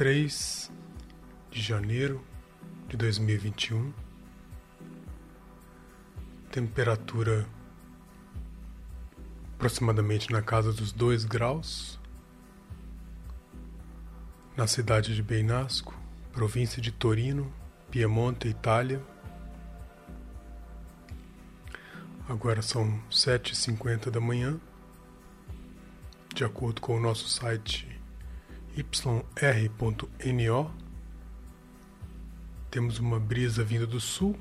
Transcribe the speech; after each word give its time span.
3 0.00 0.72
de 1.50 1.60
janeiro 1.60 2.24
de 2.88 2.96
2021. 2.96 3.92
Temperatura 6.50 7.46
aproximadamente 9.56 10.32
na 10.32 10.40
casa 10.40 10.72
dos 10.72 10.90
2 10.90 11.26
graus. 11.26 12.00
Na 14.56 14.66
cidade 14.66 15.14
de 15.14 15.22
Beinasco, 15.22 15.94
província 16.32 16.80
de 16.80 16.90
Torino, 16.90 17.52
Piemonte, 17.90 18.48
Itália. 18.48 19.02
Agora 22.26 22.62
são 22.62 22.98
7h50 23.10 24.08
da 24.08 24.18
manhã. 24.18 24.58
De 26.34 26.42
acordo 26.42 26.80
com 26.80 26.96
o 26.96 27.00
nosso 27.00 27.28
site 27.28 27.89
yr.no, 28.76 30.70
temos 32.70 32.98
uma 33.00 33.18
brisa 33.18 33.64
vinda 33.64 33.86
do 33.86 34.00
sul 34.00 34.38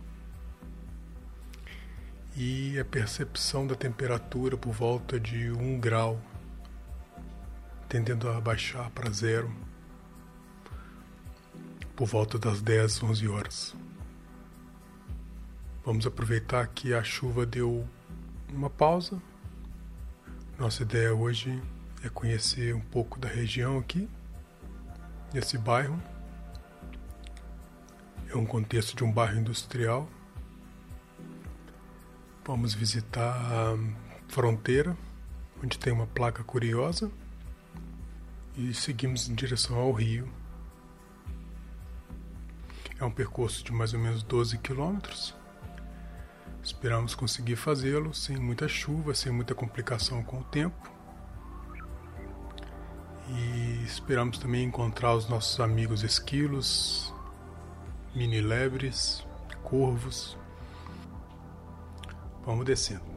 e 2.36 2.78
a 2.78 2.86
percepção 2.86 3.66
da 3.66 3.74
temperatura 3.74 4.56
por 4.56 4.72
volta 4.72 5.20
de 5.20 5.52
1 5.52 5.80
grau, 5.80 6.22
tendendo 7.88 8.30
a 8.30 8.40
baixar 8.40 8.92
para 8.92 9.10
zero 9.10 9.52
por 11.96 12.08
volta 12.08 12.38
das 12.38 12.62
10, 12.62 13.04
11 13.04 13.28
horas. 13.28 13.76
Vamos 15.84 16.06
aproveitar 16.06 16.68
que 16.68 16.94
a 16.94 17.04
chuva 17.04 17.48
deu 17.48 17.86
uma 18.54 18.70
pausa. 18.70 19.20
Nossa 20.58 20.84
ideia 20.84 21.14
hoje 21.14 21.62
é 22.04 22.10
conhecer 22.10 22.76
um 22.76 22.80
pouco 22.80 23.20
da 23.20 23.28
região 23.28 23.80
aqui 23.80 24.08
esse 25.34 25.58
bairro 25.58 26.02
é 28.30 28.36
um 28.36 28.46
contexto 28.46 28.96
de 28.96 29.04
um 29.04 29.12
bairro 29.12 29.40
industrial. 29.40 30.08
Vamos 32.46 32.74
visitar 32.74 33.36
a 33.36 33.78
fronteira, 34.28 34.96
onde 35.64 35.78
tem 35.78 35.92
uma 35.94 36.08
placa 36.08 36.44
curiosa, 36.44 37.12
e 38.56 38.74
seguimos 38.74 39.30
em 39.30 39.36
direção 39.36 39.78
ao 39.78 39.92
rio. 39.92 40.28
É 43.00 43.06
um 43.06 43.12
percurso 43.12 43.64
de 43.64 43.72
mais 43.72 43.94
ou 43.94 44.00
menos 44.00 44.24
12 44.24 44.58
quilômetros. 44.58 45.36
Esperamos 46.62 47.16
conseguir 47.16 47.56
fazê-lo 47.56 48.14
sem 48.14 48.38
muita 48.38 48.68
chuva, 48.68 49.16
sem 49.16 49.32
muita 49.32 49.56
complicação 49.56 50.22
com 50.24 50.40
o 50.40 50.44
tempo. 50.44 50.99
E 53.32 53.84
esperamos 53.86 54.40
também 54.40 54.64
encontrar 54.64 55.16
os 55.16 55.30
nossos 55.30 55.60
amigos 55.60 56.04
esquilos, 56.04 57.14
mini 58.16 58.42
lebres, 58.42 59.26
corvos. 59.64 60.38
Vamos 62.46 62.66
descendo. 62.66 63.10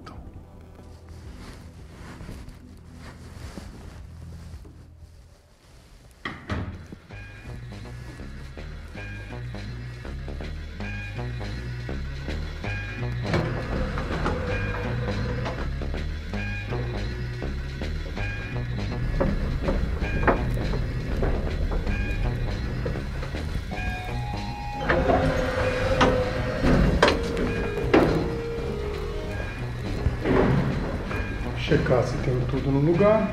Checar 31.73 32.05
se 32.05 32.17
tem 32.19 32.39
tudo 32.51 32.71
no 32.71 32.81
lugar. 32.81 33.33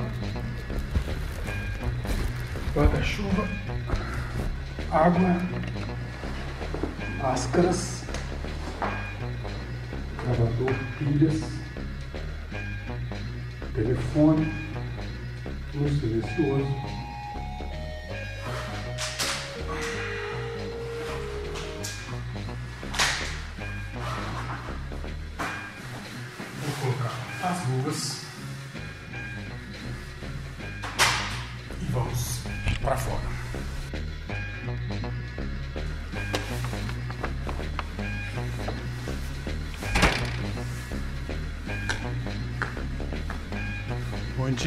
Guarda-chuva, 2.73 3.45
água, 4.89 5.35
máscaras, 7.21 7.88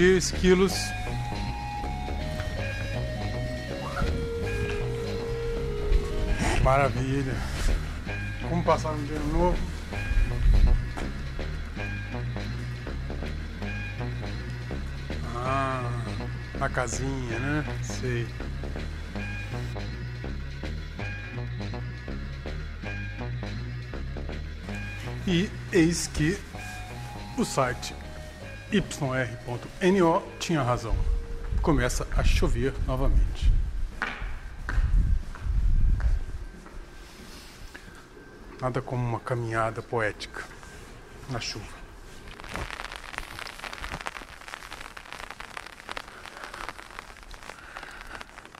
Dia, 0.02 0.18
esquilos. 0.18 0.74
Maravilha. 6.60 7.32
Como 8.48 8.64
passar 8.64 8.90
um 8.90 9.04
dia 9.04 9.20
novo? 9.32 9.56
a 16.60 16.68
casinha, 16.68 17.38
né? 17.38 17.64
Sei. 17.84 18.26
E 25.28 25.48
eis 25.72 26.08
que 26.08 26.36
o 27.38 27.44
site 27.44 28.01
yr.no 28.72 30.22
tinha 30.38 30.62
razão. 30.62 30.96
Começa 31.60 32.08
a 32.16 32.24
chover 32.24 32.72
novamente. 32.86 33.52
Nada 38.58 38.80
como 38.80 39.06
uma 39.06 39.20
caminhada 39.20 39.82
poética 39.82 40.42
na 41.28 41.38
chuva. 41.38 41.66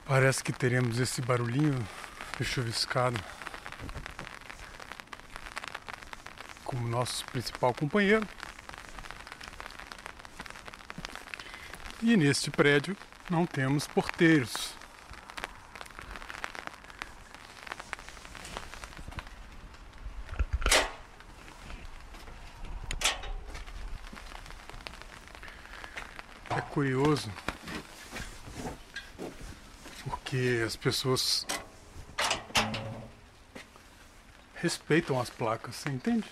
Parece 0.05 0.45
que 0.45 0.53
teremos 0.53 0.99
esse 0.99 1.23
barulhinho 1.23 1.89
de 2.39 2.45
chuviscado 2.45 3.19
como 6.65 6.87
nosso 6.87 7.25
principal 7.27 7.73
companheiro. 7.73 8.27
E 12.03 12.17
neste 12.17 12.51
prédio 12.51 12.97
não 13.31 13.47
temos 13.47 13.87
porteiros. 13.87 14.75
É 26.51 26.61
curioso 26.73 27.31
que 30.33 30.63
as 30.63 30.75
pessoas 30.75 31.47
respeitam 34.55 35.21
as 35.21 35.29
placas, 35.29 35.77
você 35.77 35.91
entende? 35.91 36.27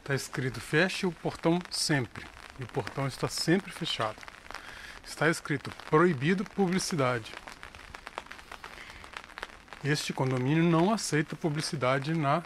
Está 0.00 0.12
escrito 0.12 0.60
feche 0.60 1.06
o 1.06 1.12
portão 1.12 1.60
sempre. 1.70 2.26
E 2.58 2.62
o 2.62 2.66
portão 2.66 3.06
está 3.06 3.28
sempre 3.28 3.70
fechado. 3.70 4.16
Está 5.04 5.28
escrito 5.28 5.70
proibido 5.88 6.44
publicidade. 6.44 7.32
Este 9.84 10.12
condomínio 10.12 10.64
não 10.64 10.92
aceita 10.92 11.36
publicidade 11.36 12.14
na 12.14 12.42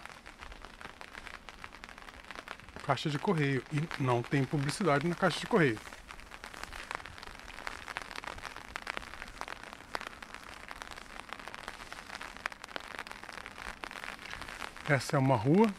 caixa 2.85 3.09
de 3.09 3.19
correio. 3.19 3.65
E 3.73 4.03
não 4.03 4.23
tem 4.23 4.45
publicidade 4.45 5.09
na 5.09 5.15
caixa 5.15 5.41
de 5.41 5.47
correio. 5.47 5.79
Essa 14.89 15.17
é 15.17 15.19
uma 15.19 15.37
rua, 15.37 15.73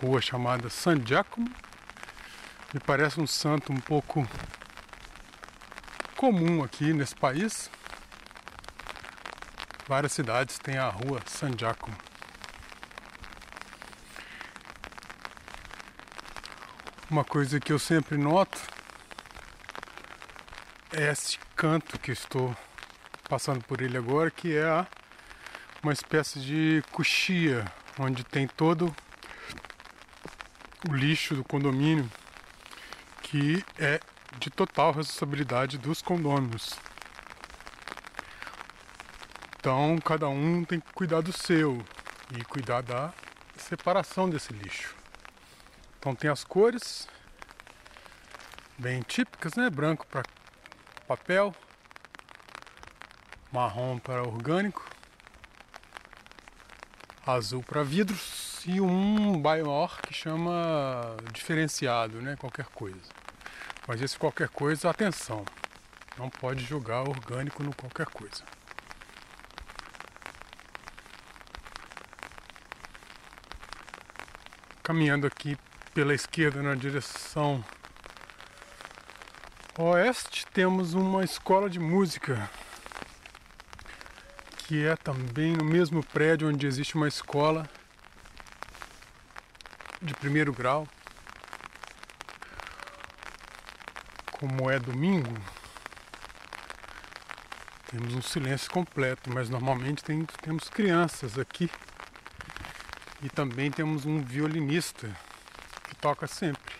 rua 0.00 0.20
chamada 0.20 0.70
San 0.70 1.04
Giacomo. 1.04 1.50
Parece 2.84 3.20
um 3.20 3.26
santo 3.26 3.72
um 3.72 3.80
pouco 3.80 4.28
comum 6.16 6.62
aqui 6.62 6.92
nesse 6.92 7.14
país. 7.14 7.70
várias 9.88 10.12
cidades 10.12 10.58
têm 10.58 10.78
a 10.78 10.88
rua 10.88 11.20
San 11.26 11.52
Giacomo. 11.56 11.96
Uma 17.08 17.24
coisa 17.24 17.60
que 17.60 17.72
eu 17.72 17.78
sempre 17.78 18.16
noto 18.16 18.60
é 20.92 21.10
esse 21.10 21.38
canto 21.54 21.98
que 21.98 22.10
estou 22.10 22.56
passando 23.28 23.62
por 23.64 23.80
ele 23.80 23.96
agora, 23.96 24.30
que 24.30 24.56
é 24.56 24.86
uma 25.82 25.92
espécie 25.92 26.40
de 26.40 26.82
coxia, 26.90 27.64
onde 27.98 28.24
tem 28.24 28.48
todo 28.48 28.94
o 30.88 30.92
lixo 30.92 31.34
do 31.34 31.44
condomínio, 31.44 32.10
que 33.26 33.64
é 33.76 33.98
de 34.38 34.50
total 34.50 34.92
responsabilidade 34.92 35.78
dos 35.78 36.00
condôminos. 36.00 36.78
Então 39.58 39.98
cada 39.98 40.28
um 40.28 40.64
tem 40.64 40.78
que 40.78 40.92
cuidar 40.92 41.22
do 41.22 41.32
seu 41.32 41.84
e 42.38 42.44
cuidar 42.44 42.82
da 42.82 43.12
separação 43.56 44.30
desse 44.30 44.52
lixo. 44.52 44.94
Então 45.98 46.14
tem 46.14 46.30
as 46.30 46.44
cores 46.44 47.08
bem 48.78 49.02
típicas, 49.02 49.54
né? 49.54 49.68
Branco 49.70 50.06
para 50.06 50.22
papel, 51.08 51.52
marrom 53.50 53.98
para 53.98 54.22
orgânico, 54.22 54.88
azul 57.26 57.62
para 57.64 57.82
vidros 57.82 58.45
e 58.66 58.80
um 58.80 59.38
maior 59.38 60.00
que 60.00 60.12
chama 60.12 61.16
diferenciado, 61.32 62.20
né? 62.20 62.34
Qualquer 62.36 62.66
coisa. 62.66 62.98
Mas 63.86 64.02
esse 64.02 64.18
qualquer 64.18 64.48
coisa, 64.48 64.90
atenção, 64.90 65.44
não 66.18 66.28
pode 66.28 66.64
jogar 66.64 67.02
orgânico 67.02 67.62
no 67.62 67.72
qualquer 67.74 68.06
coisa. 68.06 68.42
Caminhando 74.82 75.26
aqui 75.26 75.56
pela 75.94 76.12
esquerda 76.12 76.60
na 76.62 76.74
direção 76.74 77.64
oeste, 79.78 80.44
temos 80.52 80.94
uma 80.94 81.22
escola 81.22 81.70
de 81.70 81.78
música 81.78 82.50
que 84.66 84.84
é 84.84 84.96
também 84.96 85.52
no 85.52 85.64
mesmo 85.64 86.02
prédio 86.02 86.48
onde 86.48 86.66
existe 86.66 86.96
uma 86.96 87.06
escola 87.06 87.68
de 90.06 90.14
primeiro 90.14 90.52
grau. 90.52 90.86
Como 94.30 94.70
é 94.70 94.78
domingo, 94.78 95.34
temos 97.90 98.14
um 98.14 98.22
silêncio 98.22 98.70
completo, 98.70 99.30
mas 99.32 99.48
normalmente 99.48 100.04
tem, 100.04 100.24
temos 100.42 100.68
crianças 100.68 101.38
aqui 101.38 101.70
e 103.22 103.28
também 103.28 103.70
temos 103.70 104.04
um 104.04 104.20
violinista 104.20 105.08
que 105.88 105.94
toca 105.96 106.26
sempre. 106.26 106.74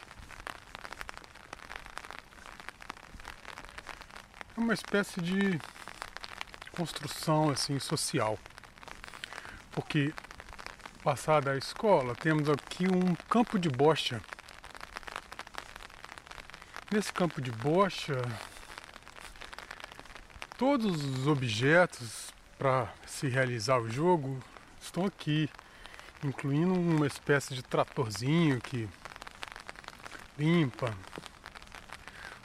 É 4.56 4.60
uma 4.60 4.74
espécie 4.74 5.20
de 5.20 5.58
construção 6.72 7.50
assim 7.50 7.78
social. 7.78 8.38
Porque 9.72 10.12
passada 11.06 11.52
a 11.52 11.56
escola, 11.56 12.16
temos 12.16 12.50
aqui 12.50 12.84
um 12.88 13.14
campo 13.28 13.60
de 13.60 13.68
bocha. 13.68 14.20
Nesse 16.90 17.12
campo 17.12 17.40
de 17.40 17.52
bocha, 17.52 18.20
todos 20.58 21.04
os 21.04 21.28
objetos 21.28 22.32
para 22.58 22.92
se 23.06 23.28
realizar 23.28 23.78
o 23.78 23.88
jogo 23.88 24.42
estão 24.82 25.04
aqui 25.04 25.48
incluindo 26.24 26.74
uma 26.74 27.06
espécie 27.06 27.54
de 27.54 27.62
tratorzinho 27.62 28.60
que 28.60 28.88
limpa. 30.36 30.92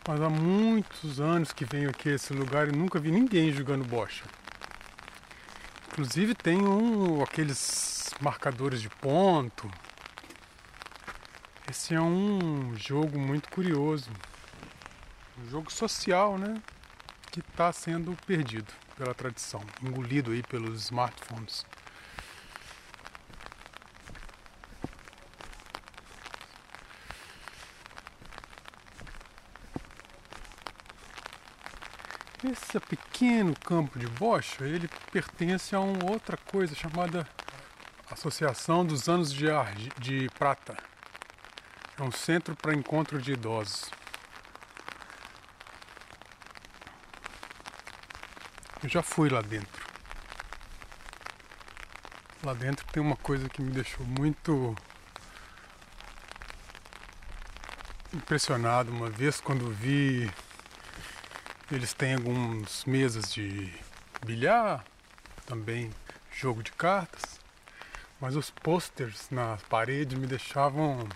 Mas 0.07 0.21
há 0.21 0.29
muitos 0.29 1.19
anos 1.19 1.51
que 1.51 1.65
venho 1.65 1.89
aqui 1.89 2.09
a 2.09 2.13
esse 2.13 2.31
lugar 2.31 2.67
e 2.67 2.71
nunca 2.71 2.99
vi 2.99 3.09
ninguém 3.09 3.51
jogando 3.51 3.83
bocha. 3.83 4.23
Inclusive 5.87 6.35
tem 6.35 6.61
um, 6.61 7.23
aqueles 7.23 8.00
marcadores 8.21 8.81
de 8.81 8.89
ponto. 8.89 9.69
Esse 11.69 11.95
é 11.95 12.01
um 12.01 12.75
jogo 12.75 13.19
muito 13.19 13.49
curioso. 13.49 14.09
Um 15.39 15.49
jogo 15.49 15.71
social, 15.71 16.37
né? 16.37 16.61
Que 17.31 17.39
está 17.39 17.71
sendo 17.73 18.15
perdido 18.27 18.71
pela 18.95 19.13
tradição, 19.13 19.61
engolido 19.81 20.31
aí 20.31 20.43
pelos 20.43 20.83
smartphones. 20.83 21.65
Esse 32.43 32.79
pequeno 32.79 33.55
campo 33.63 33.97
de 33.97 34.07
bocha, 34.07 34.65
ele 34.65 34.89
pertence 35.11 35.75
a 35.75 35.79
uma 35.79 36.11
outra 36.11 36.35
coisa 36.37 36.75
chamada 36.75 37.27
Associação 38.11 38.85
dos 38.85 39.07
Anos 39.07 39.33
de, 39.33 39.47
de 39.97 40.29
Prata. 40.37 40.77
É 41.97 42.03
um 42.03 42.11
centro 42.11 42.55
para 42.55 42.73
encontro 42.73 43.21
de 43.21 43.31
idosos. 43.31 43.89
Eu 48.83 48.89
já 48.89 49.01
fui 49.01 49.29
lá 49.29 49.41
dentro. 49.41 49.85
Lá 52.43 52.53
dentro 52.53 52.85
tem 52.91 53.01
uma 53.01 53.15
coisa 53.15 53.47
que 53.47 53.61
me 53.61 53.71
deixou 53.71 54.05
muito 54.05 54.75
impressionado 58.13 58.91
uma 58.91 59.09
vez 59.09 59.39
quando 59.39 59.71
vi 59.71 60.29
eles 61.71 61.93
têm 61.93 62.15
algumas 62.15 62.83
mesas 62.83 63.33
de 63.33 63.71
bilhar, 64.25 64.83
também 65.45 65.91
jogo 66.31 66.61
de 66.61 66.71
cartas, 66.73 67.40
mas 68.21 68.35
os 68.35 68.51
posters 68.51 69.27
na 69.31 69.57
parede 69.67 70.15
me 70.15 70.27
deixavam 70.27 71.09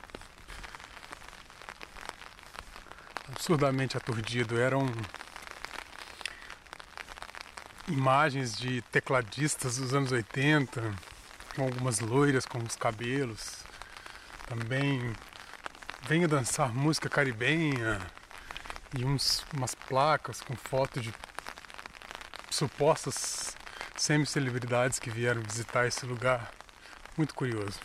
absurdamente 3.29 3.95
aturdido. 3.95 4.59
Eram 4.59 4.91
imagens 7.87 8.57
de 8.57 8.81
tecladistas 8.83 9.77
dos 9.77 9.93
anos 9.93 10.11
80, 10.11 10.81
com 11.55 11.61
algumas 11.61 11.99
loiras 11.99 12.43
com 12.43 12.57
os 12.57 12.75
cabelos. 12.75 13.63
Também 14.47 15.13
venha 16.07 16.27
dançar 16.27 16.73
música 16.73 17.07
caribenha 17.07 18.01
e 18.97 19.05
uns, 19.05 19.45
umas 19.55 19.75
placas 19.75 20.41
com 20.41 20.55
fotos 20.55 21.03
de 21.03 21.13
supostas 22.49 23.55
semi-celebridades 23.95 24.97
que 24.97 25.11
vieram 25.11 25.43
visitar 25.43 25.85
esse 25.85 26.03
lugar. 26.05 26.51
Muito 27.17 27.33
curioso. 27.33 27.79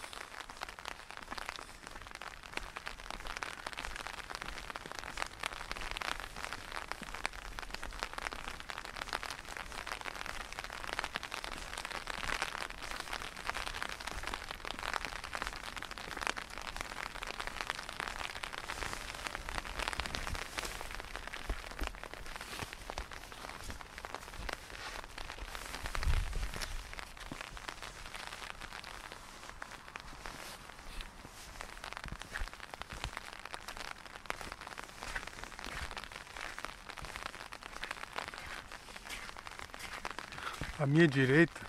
À 40.81 40.87
minha 40.87 41.07
direita 41.07 41.61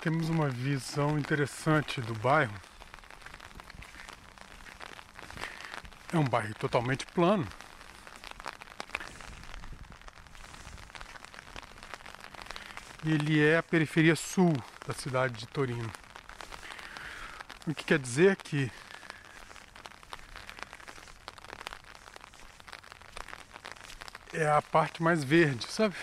temos 0.00 0.30
uma 0.30 0.48
visão 0.48 1.18
interessante 1.18 2.00
do 2.00 2.14
bairro. 2.14 2.54
É 6.10 6.16
um 6.16 6.24
bairro 6.24 6.54
totalmente 6.54 7.04
plano. 7.04 7.46
Ele 13.04 13.38
é 13.38 13.58
a 13.58 13.62
periferia 13.62 14.16
sul 14.16 14.54
da 14.86 14.94
cidade 14.94 15.34
de 15.34 15.46
Torino. 15.46 15.92
O 17.66 17.74
que 17.74 17.84
quer 17.84 17.98
dizer 17.98 18.34
que 18.36 18.72
é 24.32 24.48
a 24.48 24.62
parte 24.62 25.02
mais 25.02 25.22
verde, 25.22 25.70
sabe? 25.70 25.94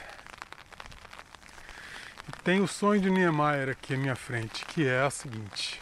Tem 2.46 2.62
o 2.62 2.68
sonho 2.68 3.02
de 3.02 3.10
Niemeyer 3.10 3.70
aqui 3.70 3.96
à 3.96 3.98
minha 3.98 4.16
frente, 4.16 4.64
que 4.66 4.88
é 4.88 5.02
a 5.02 5.10
seguinte: 5.10 5.82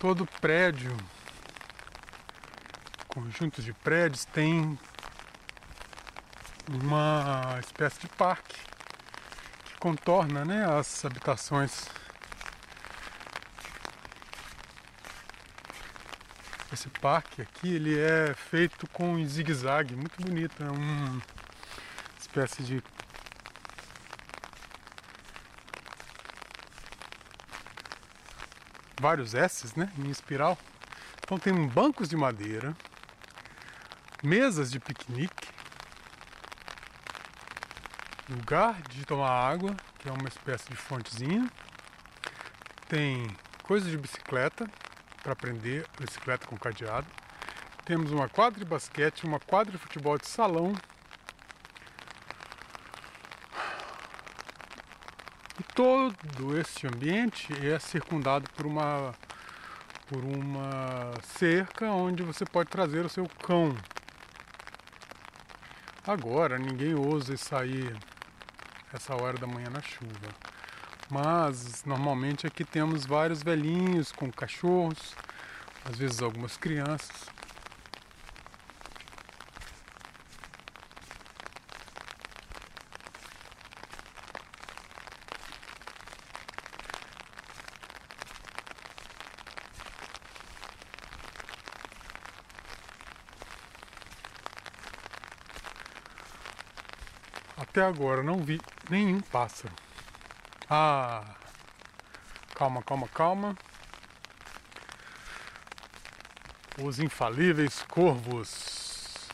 todo 0.00 0.26
prédio, 0.40 0.96
conjunto 3.06 3.60
de 3.60 3.74
prédios, 3.74 4.24
tem 4.24 4.78
uma 6.70 7.58
espécie 7.60 8.00
de 8.00 8.08
parque 8.08 8.56
que 9.66 9.78
contorna 9.78 10.42
né, 10.42 10.64
as 10.64 11.04
habitações. 11.04 11.86
Esse 16.72 16.88
parque 16.88 17.42
aqui 17.42 17.74
ele 17.74 18.00
é 18.00 18.32
feito 18.32 18.88
com 18.88 19.22
zigue-zague, 19.26 19.94
muito 19.94 20.18
bonito, 20.18 20.64
é 20.64 20.70
uma 20.70 21.22
espécie 22.18 22.62
de 22.62 22.82
vários 29.04 29.34
S's, 29.34 29.74
né, 29.74 29.92
em 29.98 30.08
espiral. 30.08 30.56
Então 31.22 31.38
tem 31.38 31.52
bancos 31.68 32.08
de 32.08 32.16
madeira, 32.16 32.74
mesas 34.22 34.70
de 34.70 34.80
piquenique, 34.80 35.46
lugar 38.30 38.80
de 38.88 39.04
tomar 39.04 39.28
água, 39.28 39.76
que 39.98 40.08
é 40.08 40.12
uma 40.12 40.26
espécie 40.26 40.70
de 40.70 40.76
fontezinha. 40.76 41.46
Tem 42.88 43.28
coisas 43.62 43.90
de 43.90 43.98
bicicleta 43.98 44.66
para 45.22 45.36
prender 45.36 45.86
bicicleta 46.00 46.46
com 46.46 46.56
cadeado. 46.56 47.06
Temos 47.84 48.10
uma 48.10 48.26
quadra 48.26 48.58
de 48.58 48.64
basquete, 48.64 49.26
uma 49.26 49.38
quadra 49.38 49.72
de 49.72 49.76
futebol 49.76 50.16
de 50.16 50.26
salão. 50.26 50.72
Todo 55.74 56.58
esse 56.58 56.86
ambiente 56.86 57.52
é 57.66 57.78
circundado 57.78 58.48
por 58.56 58.64
uma 58.64 59.12
por 60.06 60.22
uma 60.22 61.12
cerca 61.22 61.90
onde 61.90 62.22
você 62.22 62.44
pode 62.44 62.68
trazer 62.68 63.04
o 63.04 63.08
seu 63.08 63.26
cão. 63.42 63.74
Agora 66.06 66.58
ninguém 66.58 66.94
ousa 66.94 67.36
sair 67.36 67.96
essa 68.92 69.14
hora 69.14 69.38
da 69.38 69.46
manhã 69.46 69.70
na 69.70 69.80
chuva. 69.80 70.28
Mas 71.10 71.84
normalmente 71.84 72.46
aqui 72.46 72.64
temos 72.64 73.04
vários 73.06 73.42
velhinhos 73.42 74.12
com 74.12 74.30
cachorros, 74.30 75.14
às 75.84 75.96
vezes 75.96 76.22
algumas 76.22 76.56
crianças. 76.56 77.26
Até 97.74 97.82
agora 97.82 98.22
não 98.22 98.40
vi 98.40 98.60
nenhum 98.88 99.20
pássaro. 99.20 99.74
Ah, 100.70 101.24
calma, 102.54 102.80
calma, 102.84 103.08
calma. 103.08 103.56
Os 106.80 107.00
infalíveis 107.00 107.82
corvos, 107.88 109.28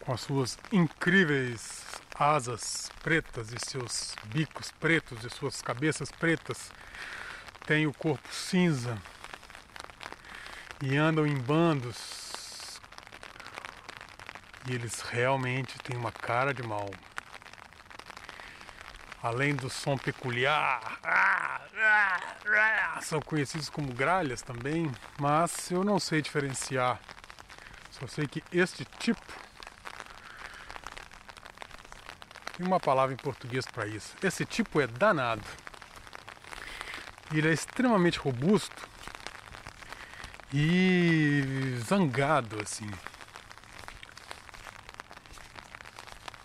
com 0.00 0.12
as 0.12 0.20
suas 0.20 0.58
incríveis 0.70 1.82
asas 2.14 2.90
pretas 3.02 3.54
e 3.54 3.70
seus 3.70 4.14
bicos 4.26 4.70
pretos 4.72 5.24
e 5.24 5.30
suas 5.30 5.62
cabeças 5.62 6.10
pretas, 6.10 6.70
têm 7.64 7.86
o 7.86 7.94
corpo 7.94 8.28
cinza 8.30 9.00
e 10.82 10.98
andam 10.98 11.26
em 11.26 11.38
bandos 11.38 12.21
e 14.68 14.74
eles 14.74 15.00
realmente 15.00 15.78
têm 15.78 15.96
uma 15.96 16.12
cara 16.12 16.52
de 16.52 16.62
mal. 16.62 16.90
Além 19.22 19.54
do 19.54 19.70
som 19.70 19.96
peculiar, 19.96 20.80
são 23.00 23.20
conhecidos 23.20 23.68
como 23.68 23.92
gralhas 23.92 24.42
também, 24.42 24.90
mas 25.18 25.70
eu 25.70 25.84
não 25.84 26.00
sei 26.00 26.20
diferenciar. 26.20 26.98
Só 27.90 28.06
sei 28.06 28.26
que 28.26 28.42
este 28.52 28.84
tipo 28.98 29.22
tem 32.56 32.66
uma 32.66 32.80
palavra 32.80 33.14
em 33.14 33.16
português 33.16 33.64
para 33.64 33.86
isso. 33.86 34.16
Esse 34.22 34.44
tipo 34.44 34.80
é 34.80 34.86
danado. 34.86 35.44
Ele 37.32 37.48
é 37.48 37.52
extremamente 37.52 38.18
robusto 38.18 38.88
e 40.52 41.78
zangado 41.86 42.60
assim. 42.60 42.90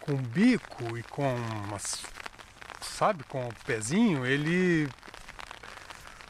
Com 0.08 0.14
o 0.14 0.18
bico 0.18 0.98
e 0.98 1.04
com 1.04 1.36
umas, 1.36 2.06
sabe, 2.82 3.26
com 3.26 3.46
o 3.46 3.54
pezinho, 3.66 4.26
ele 4.26 4.88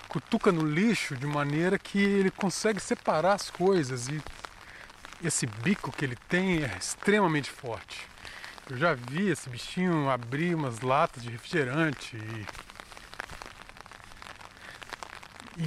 cutuca 0.07 0.51
no 0.51 0.65
lixo 0.65 1.15
de 1.15 1.27
maneira 1.27 1.77
que 1.77 2.00
ele 2.00 2.31
consegue 2.31 2.79
separar 2.79 3.34
as 3.34 3.51
coisas 3.51 4.07
e 4.07 4.19
esse 5.24 5.46
bico 5.46 5.91
que 5.91 6.03
ele 6.03 6.17
tem 6.27 6.63
é 6.63 6.75
extremamente 6.79 7.51
forte. 7.51 8.07
Eu 8.67 8.77
já 8.77 8.96
vi 8.96 9.29
esse 9.29 9.48
bichinho 9.48 10.10
abrir 10.10 10.55
umas 10.55 10.81
latas 10.81 11.22
de 11.22 11.29
refrigerante 11.29 12.17
e, 12.17 12.48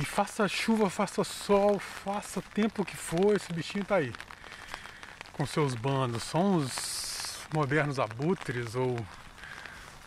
e 0.00 0.04
faça 0.04 0.48
chuva, 0.48 0.90
faça 0.90 1.22
sol, 1.22 1.78
faça 1.78 2.42
tempo 2.42 2.84
que 2.84 2.96
for, 2.96 3.36
esse 3.36 3.52
bichinho 3.52 3.84
tá 3.84 3.94
aí 3.96 4.12
com 5.32 5.46
seus 5.46 5.76
bandos. 5.76 6.24
São 6.24 6.56
os 6.56 6.89
modernos 7.52 7.98
abutres 7.98 8.74
ou 8.74 8.96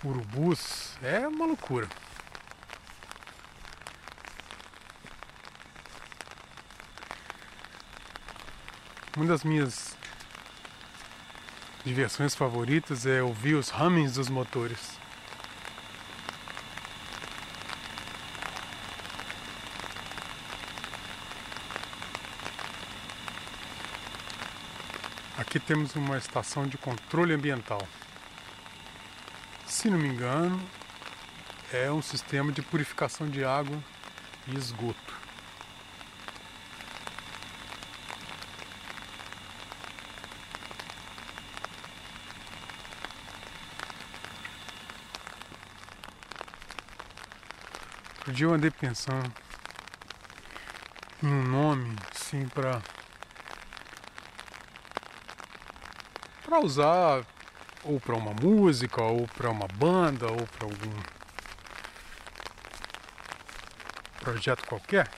urubus. 0.03 0.95
É 1.01 1.27
uma 1.27 1.45
loucura. 1.45 1.87
Uma 9.15 9.25
das 9.25 9.43
minhas 9.43 9.95
diversões 11.85 12.33
favoritas 12.33 13.05
é 13.05 13.21
ouvir 13.21 13.55
os 13.55 13.71
hummings 13.71 14.15
dos 14.15 14.29
motores. 14.29 15.02
Aqui 25.55 25.59
temos 25.59 25.95
uma 25.95 26.17
estação 26.17 26.65
de 26.65 26.79
controle 26.79 27.31
ambiental. 27.31 27.87
Se 29.67 29.87
não 29.87 29.99
me 29.99 30.07
engano, 30.07 30.59
é 31.71 31.91
um 31.91 32.01
sistema 32.01 32.51
de 32.51 32.63
purificação 32.63 33.29
de 33.29 33.45
água 33.45 33.77
e 34.47 34.55
esgoto. 34.55 35.13
Outro 48.17 48.33
dia 48.33 48.47
eu 48.47 48.53
andei 48.55 48.71
pensando 48.71 49.31
em 51.21 51.27
um 51.27 51.43
nome 51.43 51.95
assim 52.11 52.47
para 52.47 52.81
para 56.53 56.59
usar 56.59 57.25
ou 57.83 57.99
para 57.99 58.15
uma 58.15 58.31
música, 58.31 59.01
ou 59.01 59.27
para 59.27 59.49
uma 59.49 59.67
banda, 59.67 60.27
ou 60.27 60.45
para 60.45 60.65
algum 60.65 61.01
projeto 64.19 64.63
qualquer. 64.67 65.09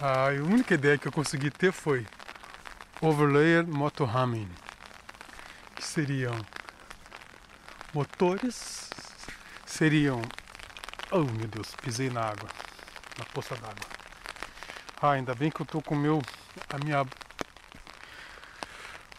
A 0.00 0.30
única 0.42 0.74
ideia 0.74 0.98
que 0.98 1.06
eu 1.06 1.12
consegui 1.12 1.48
ter 1.48 1.70
foi 1.70 2.04
Overlayer 3.00 3.64
Motorhumming, 3.64 4.50
que 5.76 5.84
seriam 5.84 6.34
motores, 7.94 8.90
seriam. 9.64 10.20
Oh 11.12 11.20
meu 11.20 11.46
Deus, 11.46 11.72
pisei 11.80 12.10
na 12.10 12.22
água, 12.22 12.48
na 13.16 13.24
poça 13.26 13.54
d'água. 13.54 13.86
Ah, 15.00 15.12
ainda 15.12 15.36
bem 15.36 15.52
que 15.52 15.62
eu 15.62 15.66
tô 15.66 15.80
com 15.80 15.94
meu, 15.94 16.20
a 16.68 16.84
minha 16.84 17.06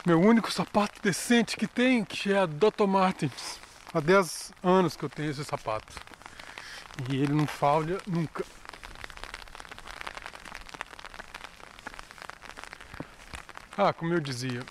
meu 0.05 0.21
único 0.21 0.51
sapato 0.51 1.01
decente 1.01 1.57
que 1.57 1.65
tem, 1.65 2.05
que 2.05 2.31
é 2.31 2.37
a 2.37 2.45
Dr. 2.45 2.85
Martens. 2.87 3.59
Há 3.91 3.99
10 3.99 4.53
anos 4.63 4.95
que 4.95 5.03
eu 5.03 5.09
tenho 5.09 5.31
esse 5.31 5.43
sapato. 5.43 5.99
E 7.09 7.15
ele 7.15 7.33
não 7.33 7.47
falha 7.47 7.97
nunca. 8.05 8.45
Ah, 13.75 13.91
como 13.91 14.13
eu 14.13 14.19
dizia, 14.19 14.61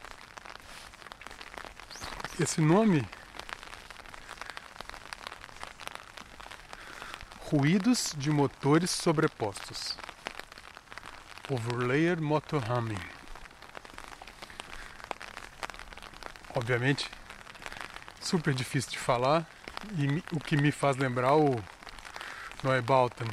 esse 2.40 2.60
nome 2.60 3.06
ruídos 7.40 8.14
de 8.16 8.30
motores 8.30 8.90
sobrepostos. 8.90 9.96
Overlayer 11.50 12.22
motor 12.22 12.62
humming. 12.70 13.23
Obviamente, 16.54 17.10
super 18.20 18.54
difícil 18.54 18.92
de 18.92 18.98
falar 18.98 19.44
e 19.98 20.22
o 20.32 20.38
que 20.38 20.56
me 20.56 20.70
faz 20.70 20.96
lembrar 20.96 21.34
o 21.34 21.62
Neubauten. 22.62 23.28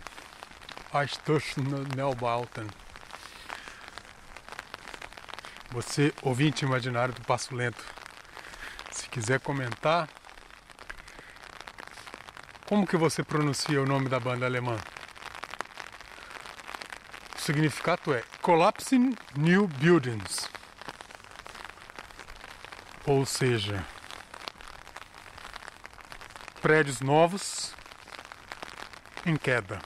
Eichtuchen 0.94 1.64
Neubauten. 1.96 2.68
Você, 5.70 6.14
ouvinte 6.22 6.66
imaginário 6.66 7.14
do 7.14 7.22
Passo 7.22 7.56
Lento, 7.56 7.84
se 8.92 9.08
quiser 9.08 9.40
comentar, 9.40 10.10
como 12.66 12.86
que 12.86 12.98
você 12.98 13.24
pronuncia 13.24 13.82
o 13.82 13.86
nome 13.86 14.10
da 14.10 14.20
banda 14.20 14.46
alemã? 14.46 14.78
O 17.38 17.40
significado 17.40 18.14
é 18.14 18.24
Collapsing 18.42 19.16
New 19.38 19.68
Buildings. 19.68 20.50
Ou 23.06 23.26
seja, 23.26 23.84
prédios 26.62 27.02
novos 27.02 27.74
em 29.26 29.36
queda. 29.36 29.82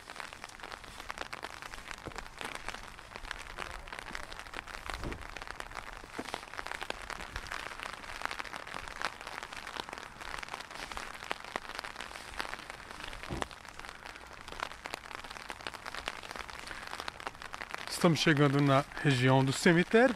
Estamos 17.89 18.19
chegando 18.19 18.61
na 18.61 18.83
região 19.01 19.43
do 19.43 19.51
cemitério, 19.51 20.15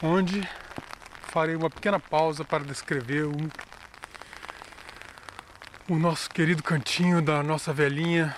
onde 0.00 0.46
farei 1.36 1.54
uma 1.54 1.68
pequena 1.68 2.00
pausa 2.00 2.46
para 2.46 2.64
descrever 2.64 3.26
o, 3.26 3.36
o 5.86 5.98
nosso 5.98 6.30
querido 6.30 6.62
cantinho 6.62 7.20
da 7.20 7.42
nossa 7.42 7.74
velhinha 7.74 8.34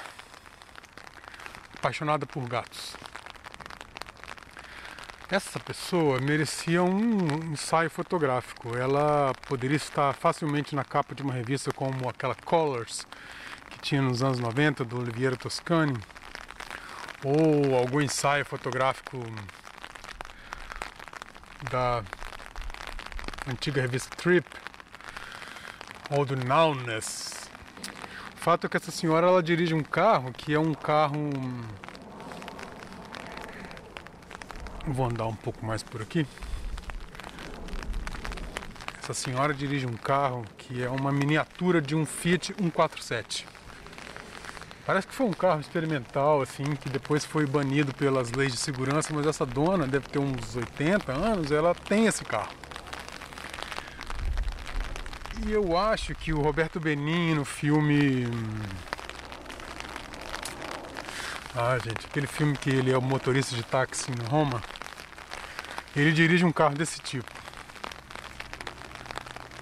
apaixonada 1.76 2.26
por 2.26 2.43
gatos. 2.49 2.97
Essa 5.31 5.61
pessoa 5.61 6.21
merecia 6.21 6.83
um 6.83 7.52
ensaio 7.52 7.88
fotográfico. 7.88 8.76
Ela 8.76 9.33
poderia 9.47 9.76
estar 9.76 10.12
facilmente 10.14 10.75
na 10.75 10.83
capa 10.83 11.14
de 11.14 11.23
uma 11.23 11.33
revista 11.33 11.71
como 11.71 12.09
aquela 12.09 12.35
Colors 12.35 13.07
que 13.71 13.78
tinha 13.78 14.02
nos 14.02 14.25
anos 14.25 14.40
90 14.40 14.85
do 14.85 14.99
Oliviero 14.99 15.37
Toscani 15.37 15.97
ou 17.25 17.76
algum 17.76 18.00
ensaio 18.00 18.45
fotográfico 18.45 19.19
da 21.71 22.02
antiga 23.50 23.81
revista 23.81 24.14
Trip 24.17 24.47
ou 26.11 26.25
do 26.25 26.37
Nowness. 26.37 27.49
O 28.35 28.38
fato 28.38 28.67
é 28.67 28.69
que 28.69 28.76
essa 28.76 28.90
senhora 28.90 29.26
ela 29.26 29.43
dirige 29.43 29.75
um 29.75 29.83
carro 29.83 30.33
que 30.33 30.54
é 30.54 30.58
um 30.58 30.75
carro. 30.75 31.30
Vou 34.87 35.06
andar 35.06 35.26
um 35.26 35.34
pouco 35.34 35.65
mais 35.65 35.82
por 35.82 36.00
aqui. 36.00 36.26
Essa 39.02 39.15
senhora 39.15 39.54
dirige 39.54 39.87
um 39.87 39.97
carro 39.97 40.45
que 40.56 40.82
é 40.82 40.89
uma 40.89 41.11
miniatura 41.11 41.80
de 41.80 41.95
um 41.95 42.04
Fiat 42.04 42.54
147. 42.54 43.47
Parece 44.87 45.06
que 45.06 45.15
foi 45.15 45.26
um 45.26 45.32
carro 45.32 45.61
experimental, 45.61 46.41
assim, 46.41 46.65
que 46.65 46.89
depois 46.89 47.23
foi 47.23 47.45
banido 47.45 47.93
pelas 47.93 48.32
leis 48.32 48.52
de 48.52 48.58
segurança, 48.58 49.13
mas 49.13 49.26
essa 49.26 49.45
dona 49.45 49.87
deve 49.87 50.08
ter 50.08 50.19
uns 50.19 50.56
80 50.56 51.13
anos, 51.13 51.52
ela 51.52 51.75
tem 51.75 52.06
esse 52.06 52.25
carro. 52.25 52.68
E 55.47 55.53
eu 55.53 55.79
acho 55.79 56.15
que 56.17 56.33
o 56.33 56.41
Roberto 56.41 56.81
Benigni 56.81 57.35
no 57.35 57.45
filme. 57.45 58.27
Ah, 61.55 61.79
gente, 61.79 62.07
aquele 62.07 62.27
filme 62.27 62.57
que 62.57 62.71
ele 62.71 62.91
é 62.91 62.99
o 62.99 63.03
motorista 63.03 63.55
de 63.55 63.63
táxi 63.63 64.11
em 64.11 64.31
Roma, 64.31 64.61
ele 65.95 66.13
dirige 66.13 66.45
um 66.45 66.53
carro 66.53 66.75
desse 66.75 67.01
tipo. 67.01 67.31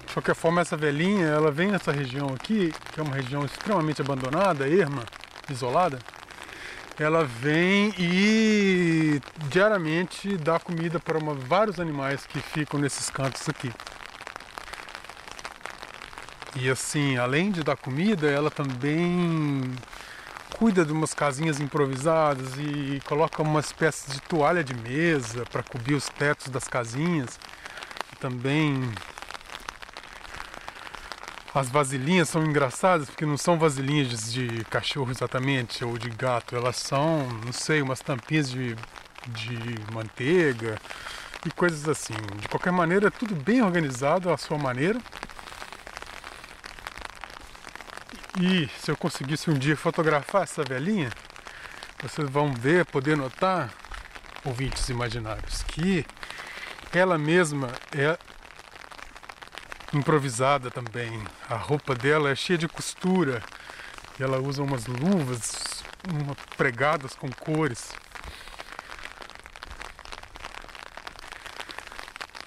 De 0.07 0.13
qualquer 0.13 0.35
forma, 0.35 0.61
essa 0.61 0.75
velhinha, 0.75 1.27
ela 1.27 1.51
vem 1.51 1.69
nessa 1.69 1.91
região 1.91 2.27
aqui, 2.29 2.73
que 2.91 2.99
é 2.99 3.03
uma 3.03 3.15
região 3.15 3.45
extremamente 3.45 4.01
abandonada, 4.01 4.67
erma, 4.67 5.03
isolada. 5.49 5.99
Ela 6.99 7.23
vem 7.23 7.93
e 7.99 9.21
diariamente 9.49 10.35
dá 10.37 10.59
comida 10.59 10.99
para 10.99 11.19
uma, 11.19 11.35
vários 11.35 11.79
animais 11.79 12.25
que 12.25 12.39
ficam 12.39 12.79
nesses 12.79 13.11
cantos 13.11 13.47
aqui. 13.47 13.71
E 16.59 16.69
assim, 16.71 17.17
além 17.17 17.51
de 17.51 17.63
dar 17.63 17.77
comida, 17.77 18.27
ela 18.27 18.49
também 18.49 19.61
cuida 20.57 20.83
de 20.83 20.91
umas 20.91 21.13
casinhas 21.13 21.59
improvisadas 21.59 22.47
e 22.57 22.99
coloca 23.05 23.43
uma 23.43 23.59
espécie 23.59 24.09
de 24.09 24.19
toalha 24.21 24.63
de 24.63 24.73
mesa 24.73 25.45
para 25.51 25.61
cobrir 25.61 25.93
os 25.93 26.09
tetos 26.09 26.47
das 26.47 26.67
casinhas. 26.67 27.39
Também 28.19 28.91
as 31.53 31.69
vasilhinhas 31.69 32.29
são 32.29 32.43
engraçadas 32.43 33.07
porque 33.07 33.25
não 33.25 33.37
são 33.37 33.59
vasilhinhas 33.59 34.33
de 34.33 34.65
cachorro 34.65 35.11
exatamente 35.11 35.85
ou 35.85 35.95
de 35.97 36.09
gato, 36.09 36.55
elas 36.55 36.77
são, 36.77 37.27
não 37.45 37.53
sei, 37.53 37.83
umas 37.83 37.99
tampinhas 37.99 38.49
de, 38.49 38.75
de 39.27 39.93
manteiga 39.93 40.79
e 41.45 41.51
coisas 41.51 41.87
assim. 41.87 42.15
De 42.39 42.47
qualquer 42.47 42.71
maneira, 42.71 43.07
é 43.07 43.11
tudo 43.11 43.35
bem 43.35 43.61
organizado 43.61 44.31
à 44.31 44.37
sua 44.37 44.57
maneira. 44.57 44.99
E 48.39 48.69
se 48.79 48.91
eu 48.91 48.97
conseguisse 48.97 49.49
um 49.49 49.55
dia 49.55 49.75
fotografar 49.75 50.43
essa 50.43 50.63
velhinha, 50.63 51.09
vocês 52.01 52.29
vão 52.29 52.53
ver, 52.53 52.85
poder 52.85 53.17
notar, 53.17 53.73
ouvintes 54.45 54.87
imaginários, 54.89 55.63
que 55.63 56.05
ela 56.93 57.17
mesma 57.17 57.69
é 57.95 58.17
improvisada 59.93 60.69
também. 60.69 61.23
A 61.49 61.55
roupa 61.55 61.95
dela 61.95 62.29
é 62.29 62.35
cheia 62.35 62.57
de 62.57 62.67
costura. 62.67 63.41
E 64.19 64.23
ela 64.23 64.39
usa 64.39 64.63
umas 64.63 64.85
luvas 64.87 65.83
uma, 66.07 66.35
pregadas 66.55 67.15
com 67.15 67.29
cores. 67.31 67.91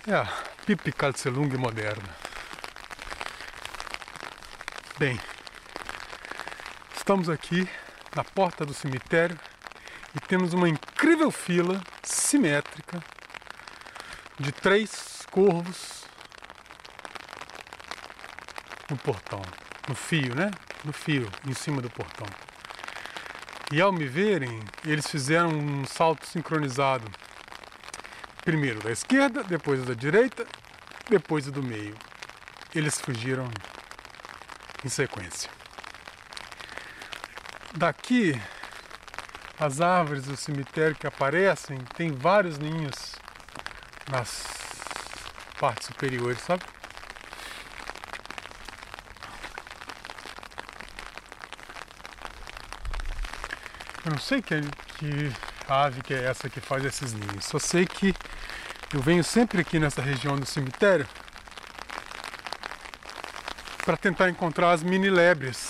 É 0.06 0.14
a 0.14 0.24
Pipi 0.66 0.92
Calcelung 0.92 1.56
moderna. 1.56 2.16
Bem, 4.98 5.18
estamos 7.10 7.28
aqui 7.28 7.68
na 8.14 8.22
porta 8.22 8.64
do 8.64 8.72
cemitério 8.72 9.36
e 10.14 10.20
temos 10.20 10.52
uma 10.52 10.68
incrível 10.68 11.28
fila 11.32 11.82
simétrica 12.04 13.02
de 14.38 14.52
três 14.52 15.26
corvos 15.28 16.04
no 18.88 18.96
portão, 18.96 19.42
no 19.88 19.96
fio, 19.96 20.36
né? 20.36 20.52
No 20.84 20.92
fio, 20.92 21.28
em 21.48 21.52
cima 21.52 21.82
do 21.82 21.90
portão. 21.90 22.28
E 23.72 23.80
ao 23.80 23.90
me 23.90 24.06
verem, 24.06 24.62
eles 24.84 25.08
fizeram 25.08 25.48
um 25.48 25.84
salto 25.84 26.24
sincronizado. 26.24 27.10
Primeiro 28.44 28.78
da 28.84 28.92
esquerda, 28.92 29.42
depois 29.42 29.84
da 29.84 29.94
direita, 29.94 30.46
depois 31.08 31.46
do 31.46 31.60
meio. 31.60 31.96
Eles 32.72 33.00
fugiram 33.00 33.50
em 34.84 34.88
sequência. 34.88 35.59
Daqui, 37.74 38.40
as 39.58 39.80
árvores 39.80 40.24
do 40.24 40.36
cemitério 40.36 40.96
que 40.96 41.06
aparecem, 41.06 41.78
tem 41.96 42.10
vários 42.10 42.58
ninhos 42.58 43.14
nas 44.10 44.44
partes 45.58 45.86
superiores, 45.86 46.40
sabe? 46.40 46.64
Eu 54.04 54.12
não 54.12 54.18
sei 54.18 54.42
que, 54.42 54.60
que 54.96 55.32
ave 55.68 56.02
que 56.02 56.12
é 56.12 56.24
essa 56.24 56.50
que 56.50 56.60
faz 56.60 56.84
esses 56.84 57.12
ninhos. 57.12 57.44
Só 57.44 57.58
sei 57.58 57.86
que 57.86 58.12
eu 58.92 59.00
venho 59.00 59.22
sempre 59.22 59.60
aqui 59.60 59.78
nessa 59.78 60.02
região 60.02 60.36
do 60.36 60.44
cemitério 60.44 61.06
para 63.84 63.96
tentar 63.96 64.28
encontrar 64.28 64.72
as 64.72 64.82
mini 64.82 65.08
lebres. 65.08 65.69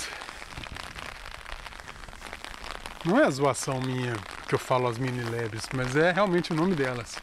Não 3.11 3.19
é 3.19 3.25
a 3.25 3.31
zoação 3.31 3.81
minha 3.81 4.15
que 4.47 4.55
eu 4.55 4.59
falo 4.59 4.87
as 4.87 4.97
mini 4.97 5.25
lebres, 5.25 5.65
mas 5.75 5.97
é 5.97 6.13
realmente 6.13 6.53
o 6.53 6.55
nome 6.55 6.77
delas. 6.77 7.17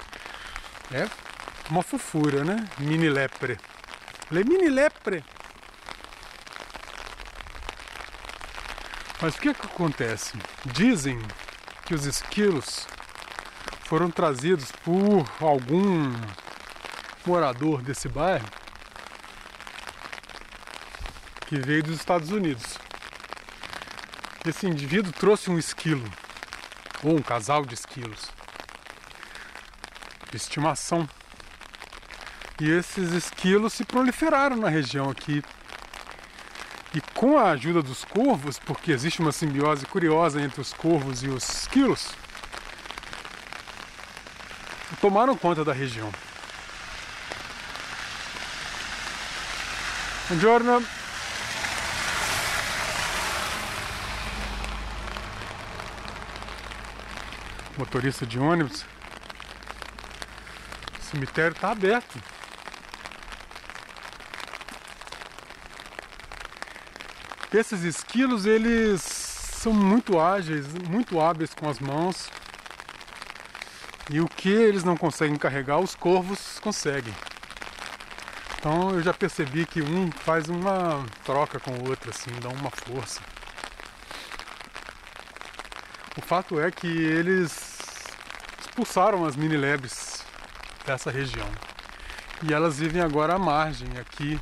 É 0.92 1.08
uma 1.70 1.82
fofura, 1.82 2.44
né? 2.44 2.68
Mini 2.78 3.08
lepre. 3.08 3.58
Le 4.30 4.44
mini 4.44 4.68
lepre. 4.68 5.24
Mas 9.22 9.36
o 9.36 9.40
que, 9.40 9.54
que 9.54 9.66
acontece? 9.66 10.38
Dizem 10.66 11.22
que 11.86 11.96
os 11.96 12.06
esquilos 12.06 12.86
foram 13.86 14.12
trazidos 14.12 14.70
por 14.84 15.26
algum 15.40 16.14
morador 17.26 17.82
desse 17.82 18.10
bairro 18.10 18.46
que 21.46 21.58
veio 21.58 21.82
dos 21.82 21.96
Estados 21.96 22.30
Unidos. 22.30 22.78
Esse 24.48 24.66
indivíduo 24.66 25.12
trouxe 25.12 25.50
um 25.52 25.60
esquilo, 25.60 26.10
ou 27.04 27.18
um 27.18 27.22
casal 27.22 27.66
de 27.66 27.74
esquilos, 27.74 28.30
de 30.32 30.38
estimação. 30.38 31.08
E 32.62 32.72
esses 32.72 33.12
esquilos 33.12 33.74
se 33.74 33.84
proliferaram 33.84 34.56
na 34.56 34.70
região 34.70 35.10
aqui 35.10 35.44
e 36.94 37.02
com 37.14 37.38
a 37.38 37.52
ajuda 37.52 37.82
dos 37.82 38.06
corvos, 38.06 38.58
porque 38.58 38.92
existe 38.92 39.20
uma 39.20 39.34
simbiose 39.34 39.86
curiosa 39.86 40.42
entre 40.42 40.62
os 40.62 40.72
corvos 40.72 41.24
e 41.24 41.28
os 41.28 41.48
esquilos, 41.48 42.10
tomaram 45.02 45.38
conta 45.38 45.66
da 45.66 45.74
região. 45.74 46.10
Buongiorno. 50.30 50.97
Motorista 57.78 58.26
de 58.26 58.40
ônibus. 58.40 58.86
O 61.00 61.04
cemitério 61.04 61.54
está 61.54 61.72
aberto. 61.72 62.20
Esses 67.54 67.84
esquilos, 67.84 68.46
eles 68.46 69.02
são 69.02 69.72
muito 69.72 70.20
ágeis, 70.20 70.68
muito 70.90 71.20
hábeis 71.20 71.54
com 71.54 71.70
as 71.70 71.80
mãos. 71.80 72.30
E 74.10 74.20
o 74.22 74.28
que 74.28 74.50
eles 74.50 74.84
não 74.84 74.98
conseguem 74.98 75.38
carregar, 75.38 75.80
os 75.80 75.94
corvos 75.94 76.60
conseguem. 76.60 77.14
Então 78.58 78.92
eu 78.92 79.02
já 79.02 79.14
percebi 79.14 79.66
que 79.66 79.82
um 79.82 80.12
faz 80.12 80.50
uma 80.50 81.06
troca 81.24 81.60
com 81.60 81.72
o 81.72 81.90
outro, 81.90 82.10
assim, 82.10 82.32
dá 82.42 82.50
uma 82.50 82.72
força. 82.72 83.22
O 86.18 86.22
fato 86.22 86.60
é 86.60 86.72
que 86.72 86.88
eles 86.88 87.67
expulsaram 88.78 89.26
as 89.26 89.36
mini 89.36 89.58
lebres 89.58 90.24
dessa 90.86 91.10
região. 91.10 91.50
E 92.44 92.54
elas 92.54 92.78
vivem 92.78 93.02
agora 93.02 93.34
à 93.34 93.40
margem 93.40 93.88
aqui. 94.00 94.40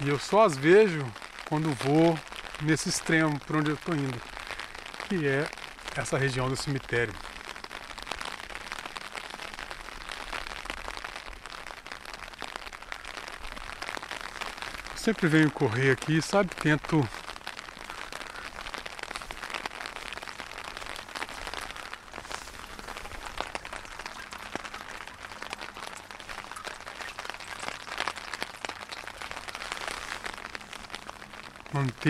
E 0.00 0.08
eu 0.08 0.16
só 0.16 0.44
as 0.44 0.56
vejo 0.56 1.04
quando 1.48 1.74
vou 1.74 2.16
nesse 2.62 2.88
extremo 2.88 3.36
para 3.40 3.58
onde 3.58 3.70
eu 3.70 3.74
estou 3.74 3.96
indo, 3.96 4.20
que 5.08 5.26
é 5.26 5.44
essa 5.96 6.16
região 6.16 6.48
do 6.48 6.54
cemitério. 6.54 7.12
Sempre 14.94 15.26
venho 15.26 15.50
correr 15.50 15.90
aqui, 15.90 16.22
sabe? 16.22 16.50
Tento 16.54 17.08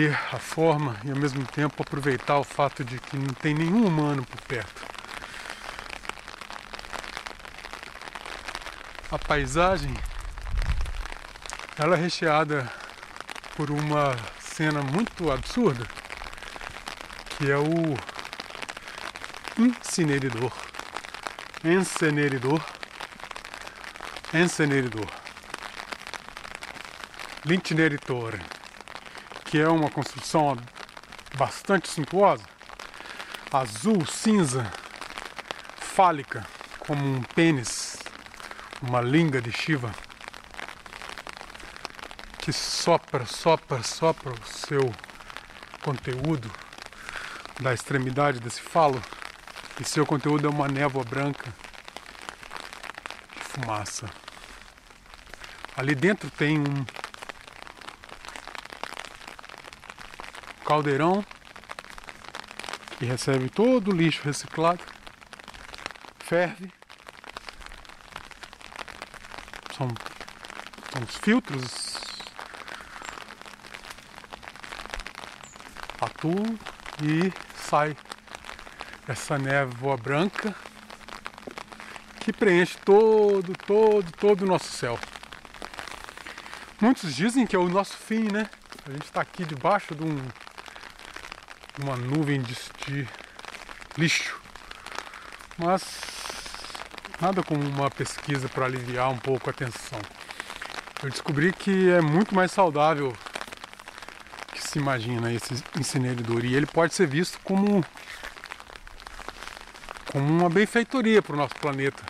manter 0.01 0.17
a 0.31 0.39
forma 0.39 0.95
e 1.03 1.11
ao 1.11 1.17
mesmo 1.17 1.45
tempo 1.45 1.81
aproveitar 1.81 2.37
o 2.39 2.43
fato 2.43 2.83
de 2.83 2.97
que 2.97 3.15
não 3.17 3.27
tem 3.27 3.53
nenhum 3.53 3.85
humano 3.85 4.25
por 4.25 4.41
perto. 4.41 4.81
A 9.11 9.19
paisagem 9.19 9.93
ela 11.77 11.95
é 11.95 11.99
recheada 11.99 12.71
por 13.55 13.69
uma 13.69 14.15
cena 14.39 14.81
muito 14.81 15.31
absurda 15.31 15.85
que 17.37 17.51
é 17.51 17.57
o 17.57 17.97
incinerador. 19.57 20.51
Enceneridor. 21.63 22.61
Enceneridor. 24.33 25.07
L'inceneritore 27.45 28.60
que 29.51 29.59
é 29.59 29.67
uma 29.67 29.89
construção 29.89 30.55
bastante 31.35 31.89
suntuosa, 31.89 32.45
azul, 33.51 34.05
cinza, 34.05 34.71
fálica, 35.75 36.47
como 36.79 37.03
um 37.03 37.21
pênis, 37.21 37.97
uma 38.81 39.01
linga 39.01 39.41
de 39.41 39.51
Shiva, 39.51 39.93
que 42.37 42.53
sopra, 42.53 43.25
sopra, 43.25 43.83
sopra 43.83 44.31
o 44.31 44.45
seu 44.45 44.89
conteúdo 45.83 46.49
da 47.59 47.73
extremidade 47.73 48.39
desse 48.39 48.61
falo, 48.61 49.03
e 49.81 49.83
seu 49.83 50.05
conteúdo 50.05 50.47
é 50.47 50.49
uma 50.49 50.69
névoa 50.69 51.03
branca 51.03 51.53
de 53.35 53.43
fumaça. 53.43 54.09
Ali 55.75 55.93
dentro 55.93 56.31
tem 56.31 56.57
um 56.57 57.00
caldeirão 60.71 61.21
que 62.97 63.03
recebe 63.03 63.49
todo 63.49 63.91
o 63.91 63.93
lixo 63.93 64.21
reciclado, 64.23 64.81
ferve. 66.19 66.71
São, 69.75 69.89
são 70.93 71.03
os 71.03 71.15
filtros 71.17 71.97
atuam 75.99 76.57
e 77.03 77.33
sai 77.53 77.97
essa 79.09 79.37
névoa 79.37 79.97
branca 79.97 80.55
que 82.21 82.31
preenche 82.31 82.77
todo, 82.85 83.53
todo, 83.67 84.09
todo 84.13 84.43
o 84.43 84.47
nosso 84.47 84.71
céu. 84.71 84.97
Muitos 86.79 87.13
dizem 87.13 87.45
que 87.45 87.57
é 87.57 87.59
o 87.59 87.67
nosso 87.67 87.97
fim, 87.97 88.31
né? 88.31 88.49
A 88.87 88.91
gente 88.91 89.03
está 89.03 89.19
aqui 89.19 89.43
debaixo 89.43 89.93
de 89.93 90.03
um 90.05 90.17
uma 91.83 91.95
nuvem 91.95 92.41
de, 92.41 92.55
de 92.85 93.07
lixo. 93.97 94.39
Mas 95.57 95.83
nada 97.21 97.43
como 97.43 97.61
uma 97.61 97.89
pesquisa 97.89 98.49
para 98.49 98.65
aliviar 98.65 99.09
um 99.09 99.17
pouco 99.17 99.49
a 99.49 99.53
tensão. 99.53 99.99
Eu 101.03 101.09
descobri 101.09 101.51
que 101.51 101.89
é 101.89 102.01
muito 102.01 102.33
mais 102.35 102.51
saudável 102.51 103.13
que 104.53 104.61
se 104.61 104.79
imagina 104.79 105.31
esse 105.33 105.63
incinerador 105.79 106.45
e 106.45 106.55
ele 106.55 106.65
pode 106.65 106.93
ser 106.93 107.07
visto 107.07 107.39
como 107.43 107.83
como 110.11 110.27
uma 110.27 110.49
benfeitoria 110.49 111.21
para 111.21 111.33
o 111.33 111.37
nosso 111.37 111.55
planeta. 111.55 112.03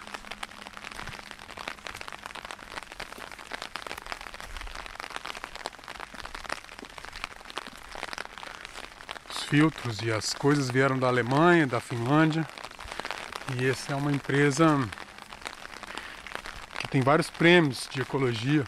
Filtros 9.52 10.02
e 10.02 10.10
as 10.10 10.34
coisas 10.34 10.70
vieram 10.70 10.98
da 10.98 11.08
Alemanha, 11.08 11.68
da 11.68 11.82
Finlândia. 11.82 12.48
E 13.60 13.68
essa 13.68 13.92
é 13.92 13.96
uma 13.98 14.10
empresa 14.10 14.80
que 16.80 16.88
tem 16.88 17.02
vários 17.02 17.30
prêmios 17.30 17.86
de 17.92 18.02
ecologia. 18.02 18.64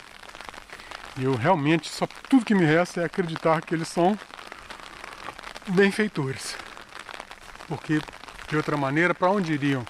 E 1.17 1.23
eu 1.23 1.35
realmente 1.35 1.89
só 1.89 2.05
tudo 2.27 2.43
que 2.43 2.53
me 2.53 2.65
resta 2.65 2.99
é 2.99 3.05
acreditar 3.05 3.61
que 3.61 3.73
eles 3.73 3.87
são 3.87 4.19
benfeitores. 5.69 6.53
Porque 7.65 8.01
de 8.49 8.57
outra 8.57 8.75
maneira, 8.75 9.15
para 9.15 9.31
onde 9.31 9.53
iriam 9.53 9.85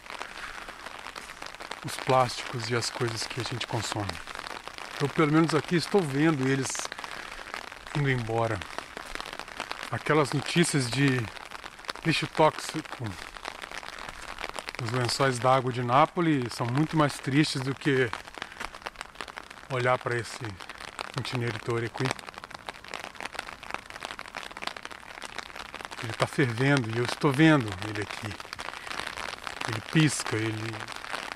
os 1.83 1.95
plásticos 2.05 2.69
e 2.69 2.75
as 2.75 2.91
coisas 2.91 3.25
que 3.25 3.41
a 3.41 3.43
gente 3.43 3.65
consome? 3.65 4.13
Eu 5.01 5.09
pelo 5.09 5.31
menos 5.31 5.55
aqui 5.55 5.75
estou 5.75 6.03
vendo 6.03 6.47
eles 6.47 6.69
indo 7.97 8.11
embora 8.11 8.59
aquelas 9.93 10.31
notícias 10.33 10.89
de 10.89 11.21
lixo 12.03 12.25
tóxico 12.25 13.03
nos 14.81 14.91
lençóis 14.91 15.37
d'água 15.37 15.71
de 15.71 15.83
Nápoles 15.83 16.51
são 16.51 16.65
muito 16.65 16.97
mais 16.97 17.13
tristes 17.19 17.61
do 17.61 17.75
que 17.75 18.09
olhar 19.71 19.99
para 19.99 20.17
esse 20.17 20.43
intineritore 21.19 21.85
aqui. 21.85 22.03
Ele 26.01 26.11
está 26.11 26.25
fervendo 26.25 26.89
e 26.89 26.97
eu 26.97 27.05
estou 27.05 27.31
vendo 27.31 27.69
ele 27.87 28.01
aqui. 28.01 28.33
Ele 29.67 29.81
pisca, 29.91 30.35
ele, 30.35 30.75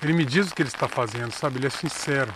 ele 0.02 0.12
me 0.12 0.24
diz 0.24 0.50
o 0.50 0.54
que 0.54 0.62
ele 0.62 0.68
está 0.68 0.88
fazendo, 0.88 1.30
sabe? 1.30 1.58
Ele 1.58 1.68
é 1.68 1.70
sincero. 1.70 2.34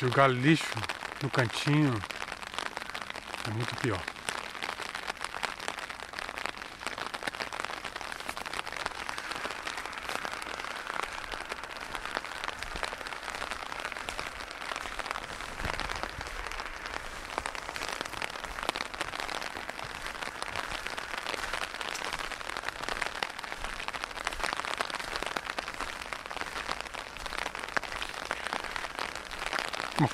Jogar 0.00 0.26
lixo 0.26 0.74
no 1.22 1.30
cantinho 1.30 1.94
é 3.46 3.50
muito 3.52 3.74
pior. 3.76 4.13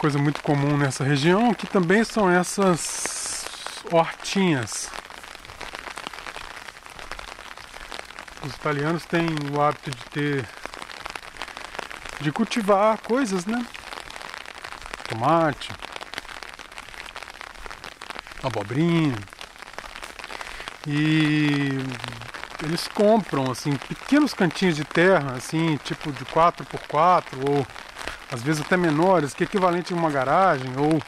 Coisa 0.01 0.19
muito 0.19 0.43
comum 0.43 0.79
nessa 0.79 1.05
região, 1.05 1.53
que 1.53 1.67
também 1.67 2.03
são 2.05 2.31
essas 2.31 3.85
hortinhas. 3.93 4.89
Os 8.43 8.55
italianos 8.55 9.05
têm 9.05 9.27
o 9.53 9.61
hábito 9.61 9.91
de 9.91 10.05
ter 10.07 10.49
de 12.19 12.33
cultivar 12.33 12.97
coisas, 13.03 13.45
né? 13.45 13.63
Tomate, 15.07 15.71
abobrinha. 18.43 19.19
E 20.87 21.79
eles 22.63 22.89
compram 22.89 23.51
assim 23.51 23.77
pequenos 23.77 24.33
cantinhos 24.33 24.77
de 24.77 24.85
terra, 24.85 25.35
assim, 25.37 25.77
tipo 25.85 26.11
de 26.11 26.25
4x4 26.25 27.25
ou 27.47 27.67
às 28.31 28.43
vezes 28.43 28.61
até 28.61 28.77
menores, 28.77 29.35
que 29.35 29.45
é 29.45 29.47
equivalente 29.47 29.93
a 29.93 29.97
uma 29.97 30.11
garagem 30.11 30.73
ou 30.77 31.01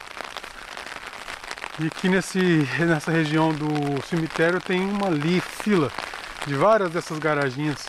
e 1.80 1.86
aqui 1.86 2.08
nesse, 2.08 2.38
nessa 2.86 3.10
região 3.10 3.52
do 3.52 4.04
cemitério 4.06 4.60
tem 4.60 4.80
uma 4.80 5.06
ali 5.06 5.40
fila 5.40 5.90
de 6.46 6.54
várias 6.54 6.90
dessas 6.90 7.18
garaginhas. 7.18 7.88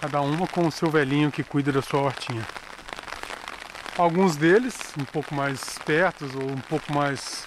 Cada 0.00 0.20
uma 0.20 0.46
com 0.46 0.66
o 0.66 0.72
seu 0.72 0.90
velhinho 0.90 1.32
que 1.32 1.42
cuida 1.42 1.72
da 1.72 1.80
sua 1.80 2.00
hortinha. 2.00 2.46
Alguns 3.96 4.36
deles, 4.36 4.76
um 4.98 5.04
pouco 5.04 5.34
mais 5.34 5.62
espertos 5.62 6.34
ou 6.34 6.50
um 6.50 6.60
pouco 6.60 6.92
mais 6.92 7.46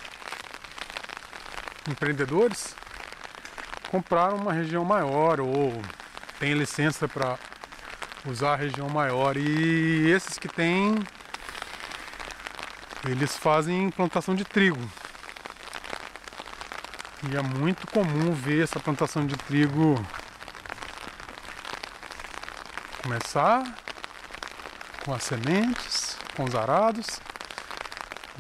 empreendedores, 1.88 2.76
compraram 3.90 4.38
uma 4.38 4.52
região 4.52 4.84
maior 4.84 5.40
ou 5.40 5.80
tem 6.40 6.54
licença 6.54 7.08
para 7.08 7.38
usar 8.26 8.54
a 8.54 8.56
região 8.56 8.90
maior. 8.90 9.38
E 9.38 10.10
esses 10.12 10.38
que 10.38 10.48
têm, 10.48 10.96
eles 13.08 13.38
fazem 13.38 13.90
plantação 13.90 14.36
de 14.36 14.44
trigo. 14.44 14.82
E 17.32 17.36
é 17.36 17.42
muito 17.42 17.88
comum 17.88 18.32
ver 18.34 18.64
essa 18.64 18.80
plantação 18.80 19.26
de 19.26 19.36
trigo 19.36 19.96
começar 23.02 23.64
com 25.04 25.14
as 25.14 25.24
sementes, 25.24 26.18
com 26.36 26.44
os 26.44 26.56
arados 26.56 27.20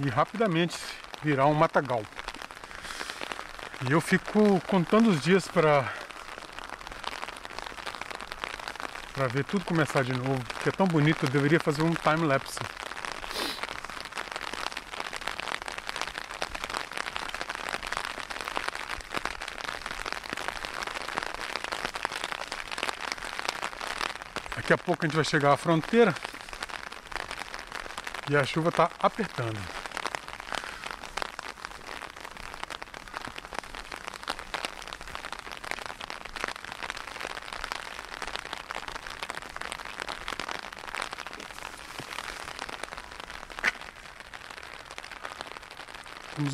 e 0.03 0.09
rapidamente 0.09 0.77
virar 1.23 1.45
um 1.45 1.53
matagal. 1.53 2.03
E 3.87 3.91
eu 3.91 4.01
fico 4.01 4.59
contando 4.61 5.09
os 5.09 5.21
dias 5.21 5.47
para 5.47 5.91
para 9.15 9.27
ver 9.27 9.45
tudo 9.45 9.63
começar 9.63 10.03
de 10.03 10.11
novo, 10.11 10.43
porque 10.43 10.67
é 10.67 10.71
tão 10.73 10.85
bonito, 10.85 11.25
eu 11.25 11.29
deveria 11.29 11.57
fazer 11.57 11.81
um 11.83 11.93
time 11.93 12.27
lapse. 12.27 12.59
Daqui 24.53 24.73
a 24.73 24.77
pouco 24.77 25.05
a 25.05 25.07
gente 25.07 25.15
vai 25.15 25.23
chegar 25.23 25.53
à 25.53 25.57
fronteira 25.57 26.13
e 28.29 28.35
a 28.35 28.43
chuva 28.43 28.67
está 28.67 28.91
apertando. 28.99 29.84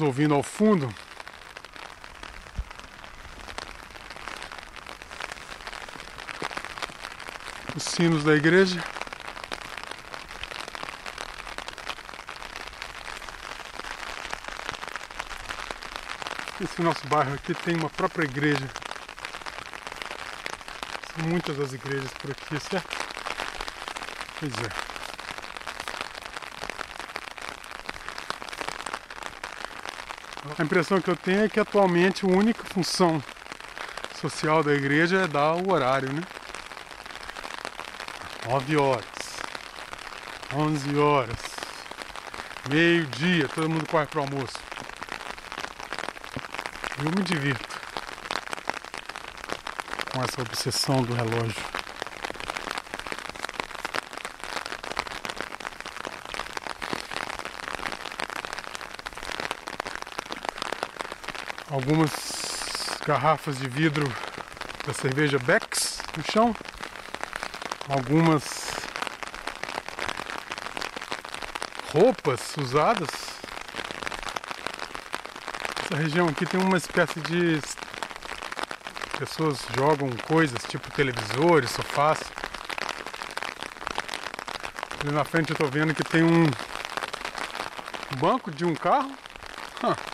Ouvindo 0.05 0.33
ao 0.33 0.41
fundo 0.41 0.93
os 7.75 7.83
sinos 7.83 8.23
da 8.23 8.35
igreja. 8.35 8.83
Esse 16.59 16.81
nosso 16.81 17.05
bairro 17.07 17.33
aqui 17.33 17.53
tem 17.53 17.75
uma 17.75 17.89
própria 17.89 18.25
igreja. 18.25 18.69
São 21.15 21.27
muitas 21.27 21.59
as 21.59 21.73
igrejas 21.73 22.11
por 22.13 22.31
aqui, 22.31 22.59
certo? 22.59 22.97
Pois 24.39 24.53
é. 24.53 24.90
A 30.61 30.63
impressão 30.63 31.01
que 31.01 31.09
eu 31.09 31.15
tenho 31.15 31.43
é 31.43 31.49
que 31.49 31.59
atualmente 31.59 32.23
a 32.23 32.27
única 32.27 32.63
função 32.63 33.21
social 34.21 34.63
da 34.63 34.71
igreja 34.71 35.23
é 35.23 35.27
dar 35.27 35.55
o 35.55 35.71
horário, 35.71 36.13
né? 36.13 36.21
9 38.47 38.77
horas, 38.77 39.03
11 40.53 40.99
horas, 40.99 41.39
meio-dia, 42.69 43.47
todo 43.47 43.71
mundo 43.71 43.87
corre 43.87 44.05
para 44.05 44.19
o 44.19 44.23
almoço. 44.23 44.59
Eu 46.99 47.05
me 47.05 47.23
divirto 47.23 47.81
com 50.13 50.23
essa 50.23 50.43
obsessão 50.43 51.01
do 51.01 51.15
relógio. 51.15 51.80
Algumas 61.81 62.11
garrafas 63.03 63.57
de 63.57 63.67
vidro 63.67 64.05
da 64.85 64.93
cerveja 64.93 65.39
Beck's 65.39 65.99
no 66.15 66.23
chão, 66.31 66.55
algumas 67.89 68.69
roupas 71.91 72.55
usadas. 72.57 73.09
Essa 75.83 75.95
região 75.95 76.27
aqui 76.27 76.45
tem 76.45 76.61
uma 76.61 76.77
espécie 76.77 77.19
de 77.21 77.59
pessoas 79.17 79.59
jogam 79.75 80.09
coisas 80.27 80.61
tipo 80.65 80.91
televisores, 80.91 81.71
sofás. 81.71 82.19
Ali 84.99 85.11
na 85.11 85.23
frente 85.23 85.49
eu 85.49 85.55
estou 85.55 85.67
vendo 85.67 85.95
que 85.95 86.03
tem 86.03 86.21
um 86.21 86.45
banco 88.17 88.51
de 88.51 88.65
um 88.65 88.75
carro. 88.75 89.11
Huh. 89.83 90.10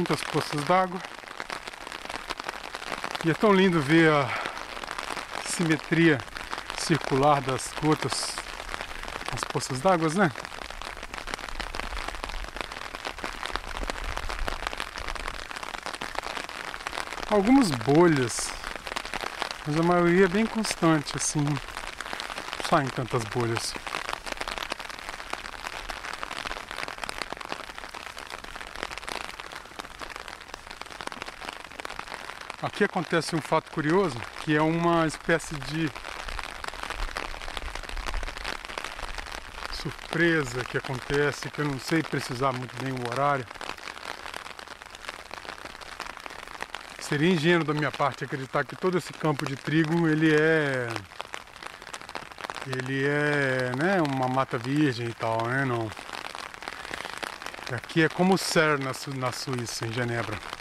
Muitas 0.00 0.22
poças 0.22 0.64
d'água. 0.64 0.98
E 3.22 3.30
é 3.30 3.34
tão 3.34 3.52
lindo 3.52 3.82
ver 3.82 4.10
a 4.10 4.28
simetria 5.44 6.18
circular 6.78 7.42
das 7.42 7.70
gotas 7.82 8.34
nas 9.30 9.44
poças 9.44 9.80
d'água, 9.80 10.08
né? 10.14 10.32
Algumas 17.30 17.70
bolhas, 17.70 18.50
mas 19.66 19.78
a 19.78 19.82
maioria 19.82 20.24
é 20.24 20.28
bem 20.28 20.46
constante, 20.46 21.14
assim, 21.14 21.40
não 21.40 21.58
saem 22.68 22.88
tantas 22.88 23.22
bolhas. 23.24 23.74
Aqui 32.62 32.84
acontece 32.84 33.34
um 33.34 33.40
fato 33.40 33.70
curioso, 33.70 34.20
que 34.42 34.54
é 34.54 34.60
uma 34.60 35.06
espécie 35.06 35.54
de 35.54 35.90
surpresa 39.72 40.62
que 40.64 40.76
acontece, 40.76 41.48
que 41.48 41.60
eu 41.60 41.64
não 41.64 41.80
sei 41.80 42.02
precisar 42.02 42.52
muito 42.52 42.74
bem 42.84 42.92
o 42.92 43.10
horário. 43.10 43.46
Seria 46.98 47.30
ingênuo 47.30 47.64
da 47.64 47.72
minha 47.72 47.90
parte 47.90 48.24
acreditar 48.24 48.62
que 48.64 48.76
todo 48.76 48.98
esse 48.98 49.12
campo 49.14 49.46
de 49.46 49.56
trigo 49.56 50.06
ele 50.06 50.34
é 50.34 50.86
ele 52.66 53.06
é, 53.06 53.72
né, 53.74 54.02
uma 54.02 54.28
mata 54.28 54.58
virgem 54.58 55.08
e 55.08 55.14
tal, 55.14 55.46
né, 55.46 55.64
não. 55.64 55.90
Aqui 57.72 58.02
é 58.02 58.08
como 58.08 58.34
o 58.34 58.38
Ser 58.38 58.78
na, 58.78 58.92
Su 58.92 59.16
na 59.16 59.32
Suíça, 59.32 59.86
em 59.86 59.92
Genebra. 59.92 60.59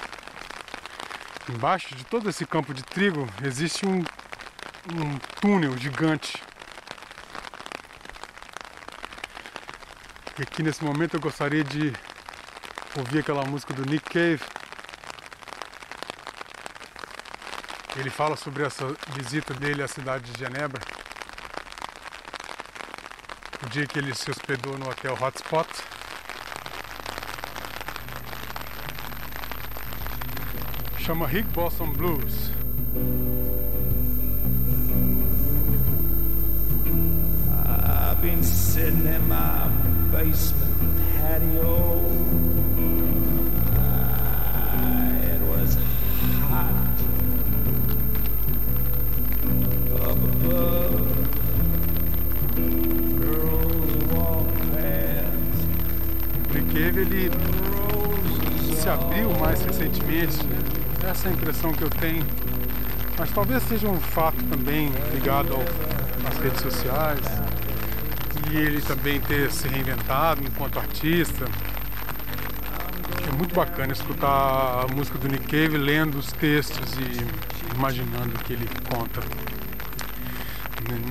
Embaixo 1.49 1.95
de 1.95 2.03
todo 2.03 2.29
esse 2.29 2.45
campo 2.45 2.75
de 2.75 2.83
trigo 2.83 3.27
existe 3.43 3.83
um, 3.83 3.97
um 3.97 5.17
túnel 5.41 5.75
gigante. 5.75 6.43
E 10.37 10.43
aqui 10.43 10.61
nesse 10.61 10.83
momento 10.83 11.15
eu 11.15 11.19
gostaria 11.19 11.63
de 11.63 11.91
ouvir 12.95 13.19
aquela 13.19 13.43
música 13.45 13.73
do 13.73 13.83
Nick 13.83 14.07
Cave. 14.11 14.43
Ele 17.97 18.11
fala 18.11 18.37
sobre 18.37 18.63
essa 18.63 18.85
visita 19.07 19.51
dele 19.55 19.81
à 19.81 19.87
cidade 19.87 20.31
de 20.31 20.37
Genebra. 20.37 20.81
O 23.65 23.69
dia 23.69 23.87
que 23.87 23.97
ele 23.97 24.13
se 24.13 24.29
hospedou 24.29 24.77
no 24.77 24.87
hotel 24.87 25.17
Hotspot. 25.19 25.67
Chama 31.09 31.25
Rick 31.33 31.51
Blossom 31.53 31.91
Blues. 31.93 32.51
I've 37.65 38.21
been 38.21 38.43
sitting 38.43 39.07
in 39.07 39.27
my 39.27 39.67
basement 40.11 40.99
patio. 41.17 42.05
Ah, 43.75 45.17
it 45.33 45.41
was 45.49 45.77
hot 46.45 46.75
up 49.95 50.11
above. 50.11 51.09
Girls 53.17 53.93
walk 54.13 54.47
past. 54.73 55.65
Cave 56.71 56.99
ele 56.99 57.31
se 58.75 58.87
abriu 58.87 59.29
mais 59.39 59.59
recentemente. 59.63 60.68
Essa 61.09 61.27
é 61.27 61.31
a 61.31 61.33
impressão 61.33 61.73
que 61.73 61.83
eu 61.83 61.89
tenho. 61.89 62.23
Mas 63.17 63.31
talvez 63.31 63.63
seja 63.63 63.87
um 63.87 63.99
fato 63.99 64.37
também 64.43 64.91
ligado 65.11 65.55
ao, 65.55 65.61
às 66.29 66.37
redes 66.37 66.61
sociais. 66.61 67.19
E 68.51 68.55
ele 68.55 68.79
também 68.79 69.19
ter 69.19 69.51
se 69.51 69.67
reinventado 69.67 70.43
enquanto 70.43 70.77
artista. 70.77 71.45
É 73.27 73.31
muito 73.35 73.55
bacana 73.55 73.91
escutar 73.91 74.83
a 74.83 74.87
música 74.93 75.17
do 75.17 75.27
Nick 75.27 75.47
Cave 75.47 75.77
lendo 75.77 76.19
os 76.19 76.31
textos 76.31 76.93
e 76.93 77.75
imaginando 77.75 78.35
o 78.35 78.43
que 78.43 78.53
ele 78.53 78.69
conta. 78.87 79.21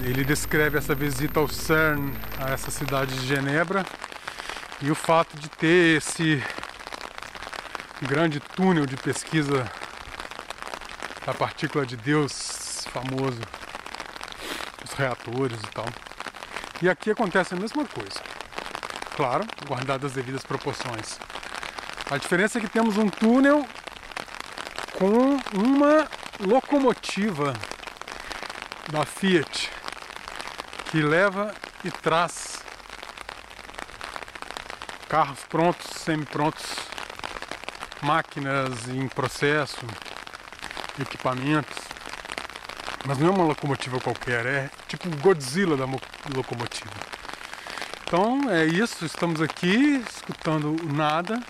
Ele 0.05 0.23
descreve 0.23 0.79
essa 0.79 0.95
visita 0.95 1.41
ao 1.41 1.49
CERN, 1.49 2.13
a 2.39 2.51
essa 2.51 2.71
cidade 2.71 3.19
de 3.19 3.27
Genebra, 3.27 3.85
e 4.81 4.93
o 4.93 4.95
fato 4.95 5.37
de 5.37 5.49
ter 5.49 5.97
esse 5.97 6.41
grande 8.01 8.39
túnel 8.39 8.87
de 8.87 8.97
pesquisa 8.97 9.69
da 11.29 11.35
partícula 11.35 11.85
de 11.85 11.95
Deus 11.95 12.87
famoso, 12.91 13.43
os 14.83 14.93
reatores 14.95 15.61
e 15.61 15.67
tal. 15.67 15.85
E 16.81 16.89
aqui 16.89 17.11
acontece 17.11 17.53
a 17.53 17.57
mesma 17.59 17.85
coisa. 17.85 18.19
Claro, 19.15 19.45
guardadas 19.67 20.07
as 20.07 20.13
devidas 20.15 20.43
proporções. 20.43 21.21
A 22.11 22.17
diferença 22.17 22.57
é 22.57 22.63
que 22.63 22.69
temos 22.71 22.97
um 22.97 23.11
túnel 23.11 23.69
com 24.95 25.37
uma 25.55 26.09
locomotiva 26.41 27.53
da 28.91 29.05
Fiat 29.05 29.71
que 30.91 31.03
leva 31.03 31.55
e 31.85 31.91
traz 31.91 32.63
carros 35.07 35.41
prontos, 35.41 35.91
semi-prontos, 35.91 36.75
máquinas 38.01 38.89
em 38.89 39.07
processo, 39.09 39.85
equipamentos. 41.01 41.77
Mas 43.07 43.19
não 43.19 43.29
é 43.29 43.31
uma 43.31 43.45
locomotiva 43.45 44.01
qualquer, 44.01 44.45
é 44.47 44.71
tipo 44.87 45.09
Godzilla 45.17 45.77
da 45.77 45.87
mo- 45.87 46.01
locomotiva. 46.35 46.91
Então 48.05 48.51
é 48.51 48.65
isso, 48.67 49.05
estamos 49.05 49.41
aqui 49.41 50.03
escutando 50.11 50.77
o 50.83 50.93
nada. 50.93 51.41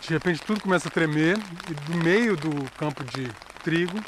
De 0.00 0.12
repente 0.12 0.42
tudo 0.42 0.60
começa 0.60 0.88
a 0.88 0.90
tremer 0.90 1.38
e 1.70 1.74
do 1.74 1.96
meio 1.96 2.36
do 2.36 2.70
campo 2.72 3.02
de 3.04 3.30
trigo 3.62 3.98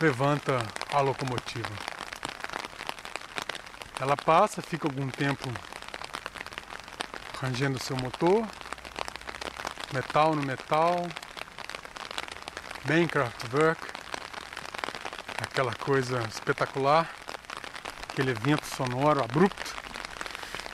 levanta 0.00 0.64
a 0.92 1.00
locomotiva. 1.00 1.68
Ela 4.00 4.16
passa, 4.16 4.62
fica 4.62 4.88
algum 4.88 5.08
tempo 5.08 5.52
rangendo 7.40 7.78
seu 7.78 7.96
motor, 7.96 8.46
metal 9.92 10.34
no 10.34 10.42
metal, 10.42 11.06
bem 12.90 13.06
Kraftwerk, 13.06 13.80
aquela 15.40 15.72
coisa 15.76 16.20
espetacular, 16.28 17.08
aquele 18.10 18.34
vento 18.34 18.66
sonoro 18.66 19.22
abrupto 19.22 19.76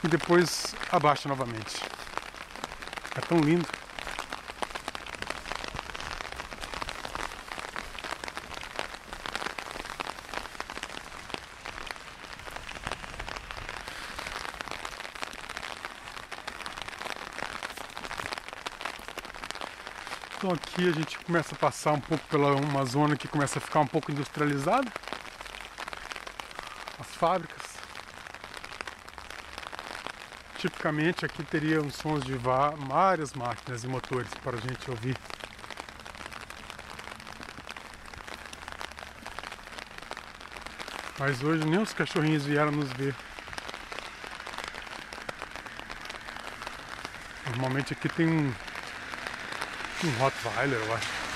e 0.03 0.07
depois 0.07 0.73
abaixa 0.91 1.29
novamente. 1.29 1.75
É 3.15 3.21
tão 3.21 3.39
lindo. 3.39 3.67
Então 20.37 20.55
aqui 20.77 20.89
a 20.89 20.91
gente 20.91 21.17
começa 21.19 21.55
a 21.55 21.57
passar 21.57 21.93
um 21.93 21.99
pouco 21.99 22.23
pela 22.27 22.53
uma 22.53 22.85
zona 22.85 23.17
que 23.17 23.27
começa 23.27 23.57
a 23.57 23.61
ficar 23.61 23.79
um 23.79 23.87
pouco 23.87 24.11
industrializada. 24.11 24.87
As 26.99 27.07
fábricas. 27.15 27.77
Tipicamente 30.59 31.25
aqui 31.25 31.43
teriam 31.43 31.89
sons 31.89 32.23
de 32.23 32.35
várias 32.35 33.33
máquinas 33.33 33.83
e 33.83 33.87
motores 33.87 34.29
para 34.43 34.57
a 34.57 34.59
gente 34.59 34.89
ouvir. 34.91 35.17
Mas 41.17 41.41
hoje 41.41 41.65
nem 41.65 41.81
os 41.81 41.93
cachorrinhos 41.93 42.45
vieram 42.45 42.71
nos 42.71 42.91
ver. 42.93 43.15
Normalmente 47.47 47.93
aqui 47.93 48.07
tem 48.09 48.27
um, 48.27 48.53
um 50.03 50.11
Rottweiler, 50.19 50.79
eu 50.79 50.93
acho. 50.93 51.26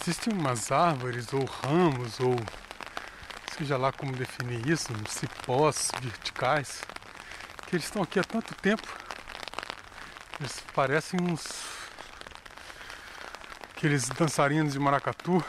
Existem 0.00 0.32
umas 0.32 0.70
árvores 0.70 1.32
ou 1.32 1.44
ramos 1.44 2.20
ou 2.20 2.36
seja 3.56 3.76
lá 3.76 3.90
como 3.90 4.12
definir 4.12 4.66
isso, 4.68 4.92
cipós 5.08 5.90
verticais, 6.00 6.82
que 7.66 7.74
eles 7.74 7.84
estão 7.84 8.02
aqui 8.02 8.20
há 8.20 8.24
tanto 8.24 8.54
tempo. 8.54 8.86
Eles 10.38 10.62
parecem 10.72 11.20
uns 11.20 11.68
aqueles 13.70 14.08
dançarinos 14.08 14.72
de 14.72 14.78
maracatu. 14.78 15.44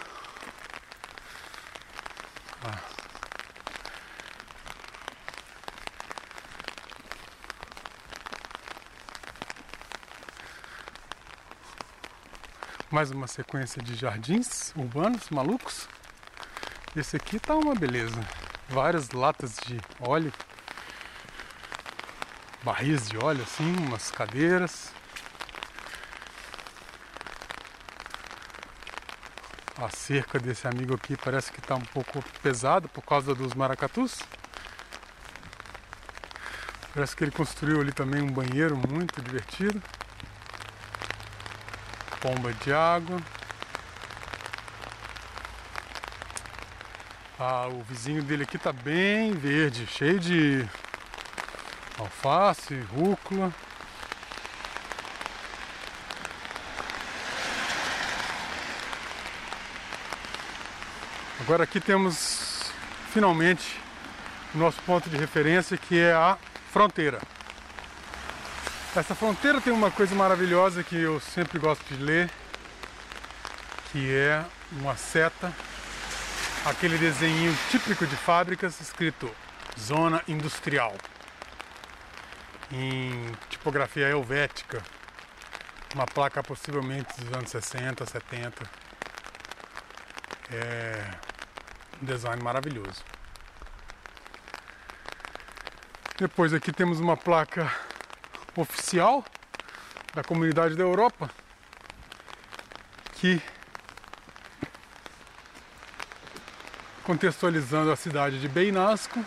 Mais 13.00 13.12
uma 13.12 13.28
sequência 13.28 13.82
de 13.82 13.95
jardins 13.95 14.74
urbanos 14.76 15.30
malucos. 15.30 15.88
Esse 16.93 17.16
aqui 17.16 17.39
tá 17.39 17.56
uma 17.56 17.74
beleza. 17.74 18.20
Várias 18.68 19.12
latas 19.12 19.56
de 19.66 19.80
óleo. 20.02 20.34
Barris 22.62 23.08
de 23.08 23.18
óleo 23.18 23.41
assim, 23.41 23.74
umas 23.88 24.12
cadeiras. 24.12 24.91
A 29.78 29.89
cerca 29.89 30.38
desse 30.38 30.68
amigo 30.68 30.93
aqui 30.93 31.16
parece 31.16 31.54
que 31.54 31.62
está 31.62 31.76
um 31.76 31.86
pouco 31.86 32.22
pesada 32.43 32.89
por 32.89 33.02
causa 33.02 33.34
dos 33.34 33.54
maracatus. 33.54 34.20
Parece 36.93 37.16
que 37.16 37.24
ele 37.24 37.32
construiu 37.32 37.80
ali 37.80 37.93
também 37.93 38.22
um 38.22 38.30
banheiro 38.30 38.76
muito 38.76 39.22
divertido. 39.22 39.82
Pomba 42.22 42.51
de 42.53 42.74
água. 42.74 43.17
Ah, 47.39 47.67
o 47.70 47.82
vizinho 47.84 48.22
dele 48.22 48.43
aqui 48.43 48.57
tá 48.57 48.74
bem 48.74 49.32
verde, 49.32 49.88
cheio 49.88 50.20
de 50.20 50.67
alface, 51.97 52.78
rúcula. 52.82 53.53
Agora 61.39 61.63
aqui 61.63 61.80
temos 61.80 62.72
finalmente 63.13 63.80
o 64.53 64.57
nosso 64.57 64.82
ponto 64.82 65.09
de 65.09 65.15
referência 65.15 65.78
que 65.78 65.97
é 65.97 66.13
a 66.13 66.38
fronteira. 66.72 67.20
Essa 69.00 69.16
fronteira 69.16 69.62
tem 69.62 69.72
uma 69.72 69.89
coisa 69.89 70.14
maravilhosa 70.14 70.84
que 70.84 70.97
eu 70.97 71.22
sempre 71.22 71.58
gosto 71.58 71.82
de 71.86 72.04
ler, 72.04 72.30
que 73.89 74.14
é 74.14 74.45
uma 74.74 74.97
seta, 74.97 75.54
aquele 76.66 76.97
desenho 76.97 77.58
típico 77.72 78.06
de 78.06 78.18
fábricas 78.18 78.82
escrito 78.82 79.34
Zona 79.80 80.22
Industrial, 80.28 80.93
em 82.74 83.32
tipografia 83.50 84.10
helvética, 84.10 84.84
uma 85.95 86.06
placa 86.06 86.43
possivelmente 86.43 87.22
dos 87.22 87.32
anos 87.34 87.50
60, 87.52 88.06
70. 88.06 88.70
É 90.52 91.10
um 92.02 92.06
design 92.06 92.43
maravilhoso. 92.43 93.02
Depois 96.18 96.54
aqui 96.54 96.74
temos 96.74 97.00
uma 97.00 97.16
placa 97.16 97.72
oficial 98.62 99.24
da 100.14 100.24
comunidade 100.24 100.76
da 100.76 100.84
Europa 100.84 101.30
que 103.14 103.41
contextualizando 107.03 107.91
a 107.91 107.95
cidade 107.95 108.39
de 108.39 108.47
Beinasco 108.47 109.24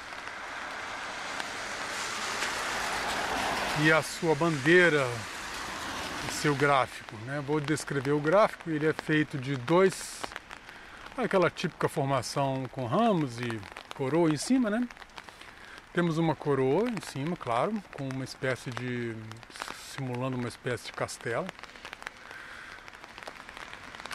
e 3.81 3.91
a 3.91 4.01
sua 4.03 4.35
bandeira 4.35 5.07
e 6.29 6.33
seu 6.33 6.55
gráfico. 6.55 7.17
Né? 7.27 7.43
Vou 7.47 7.61
descrever 7.61 8.13
o 8.13 8.21
gráfico, 8.21 8.71
ele 8.71 8.87
é 8.87 8.93
feito 8.93 9.37
de 9.37 9.57
dois, 9.57 10.23
aquela 11.17 11.51
típica 11.51 11.89
formação 11.89 12.67
com 12.71 12.87
ramos 12.87 13.41
e 13.41 13.61
coroa 13.95 14.31
em 14.31 14.37
cima, 14.37 14.71
né? 14.71 14.87
Temos 15.93 16.17
uma 16.17 16.35
coroa 16.35 16.89
em 16.89 17.01
cima, 17.03 17.37
claro, 17.37 17.75
com 17.93 18.09
uma 18.09 18.25
espécie 18.25 18.71
de. 18.71 19.15
simulando 19.95 20.39
uma 20.39 20.49
espécie 20.49 20.87
de 20.87 20.93
castelo. 20.93 21.47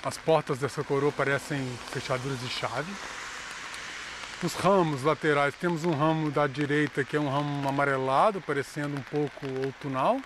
As 0.03 0.17
portas 0.17 0.57
dessa 0.57 0.83
coroa 0.83 1.11
parecem 1.11 1.59
fechaduras 1.91 2.39
de 2.39 2.49
chave. 2.49 2.91
Os 4.41 4.55
ramos 4.55 5.03
laterais, 5.03 5.53
temos 5.53 5.83
um 5.83 5.91
ramo 5.91 6.31
da 6.31 6.47
direita 6.47 7.03
que 7.03 7.15
é 7.15 7.19
um 7.19 7.29
ramo 7.29 7.69
amarelado, 7.69 8.41
parecendo 8.41 8.97
um 8.97 9.03
pouco 9.03 9.45
outonal, 9.63 10.19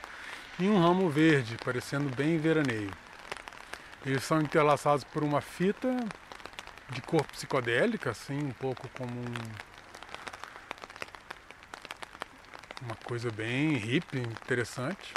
e 0.58 0.70
um 0.70 0.82
ramo 0.82 1.10
verde, 1.10 1.58
parecendo 1.66 2.10
bem 2.16 2.38
veraneio. 2.38 2.92
Eles 4.06 4.24
são 4.24 4.40
entrelaçados 4.40 5.04
por 5.04 5.22
uma 5.22 5.42
fita 5.42 5.98
de 6.90 7.02
cor 7.02 7.26
psicodélica, 7.26 8.12
assim, 8.12 8.40
um 8.40 8.52
pouco 8.52 8.88
como 8.98 9.12
um 9.12 9.71
uma 12.82 12.96
coisa 12.96 13.30
bem 13.32 13.76
hippie, 13.76 14.20
interessante. 14.20 15.14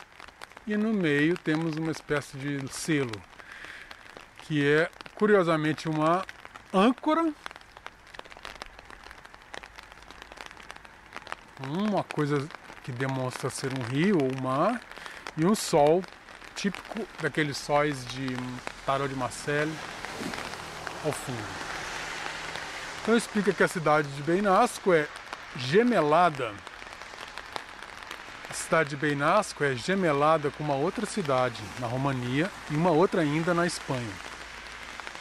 E 0.66 0.76
no 0.76 0.92
meio 0.92 1.36
temos 1.36 1.76
uma 1.76 1.90
espécie 1.90 2.36
de 2.36 2.66
selo, 2.72 3.12
que 4.38 4.66
é 4.66 4.90
curiosamente 5.14 5.88
uma 5.88 6.24
âncora, 6.72 7.32
uma 11.68 12.04
coisa 12.04 12.48
que 12.82 12.92
demonstra 12.92 13.50
ser 13.50 13.70
um 13.78 13.82
rio 13.82 14.18
ou 14.22 14.30
um 14.30 14.42
mar, 14.42 14.80
e 15.36 15.44
um 15.44 15.54
sol 15.54 16.02
típico 16.54 17.06
daqueles 17.20 17.56
sóis 17.56 18.06
de 18.06 18.28
tarot 18.86 19.08
de 19.08 19.16
Marcel 19.16 19.68
ao 21.04 21.12
fundo. 21.12 21.64
Então 23.02 23.16
explica 23.16 23.52
que 23.52 23.62
a 23.62 23.68
cidade 23.68 24.08
de 24.08 24.22
Beinasco 24.22 24.92
é 24.92 25.06
gemelada 25.56 26.54
cidade 28.64 28.90
de 28.90 28.96
Beinasco 28.96 29.62
é 29.62 29.74
gemelada 29.74 30.50
com 30.50 30.64
uma 30.64 30.74
outra 30.74 31.04
cidade 31.04 31.62
na 31.78 31.86
Romania 31.86 32.50
e 32.70 32.74
uma 32.74 32.90
outra 32.90 33.20
ainda 33.20 33.52
na 33.52 33.66
Espanha. 33.66 34.14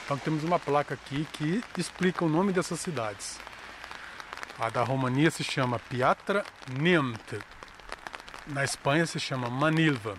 Então 0.05 0.17
temos 0.17 0.43
uma 0.45 0.57
placa 0.57 0.93
aqui 0.93 1.27
que 1.33 1.61
explica 1.77 2.23
o 2.23 2.29
nome 2.29 2.53
dessas 2.53 2.79
cidades. 2.79 3.37
A 4.57 4.69
da 4.69 4.81
Romania 4.81 5.29
se 5.29 5.43
chama 5.43 5.77
Piatra 5.77 6.45
Neamț. 6.79 7.41
Na 8.47 8.63
Espanha 8.63 9.05
se 9.05 9.19
chama 9.19 9.49
Manilva. 9.49 10.15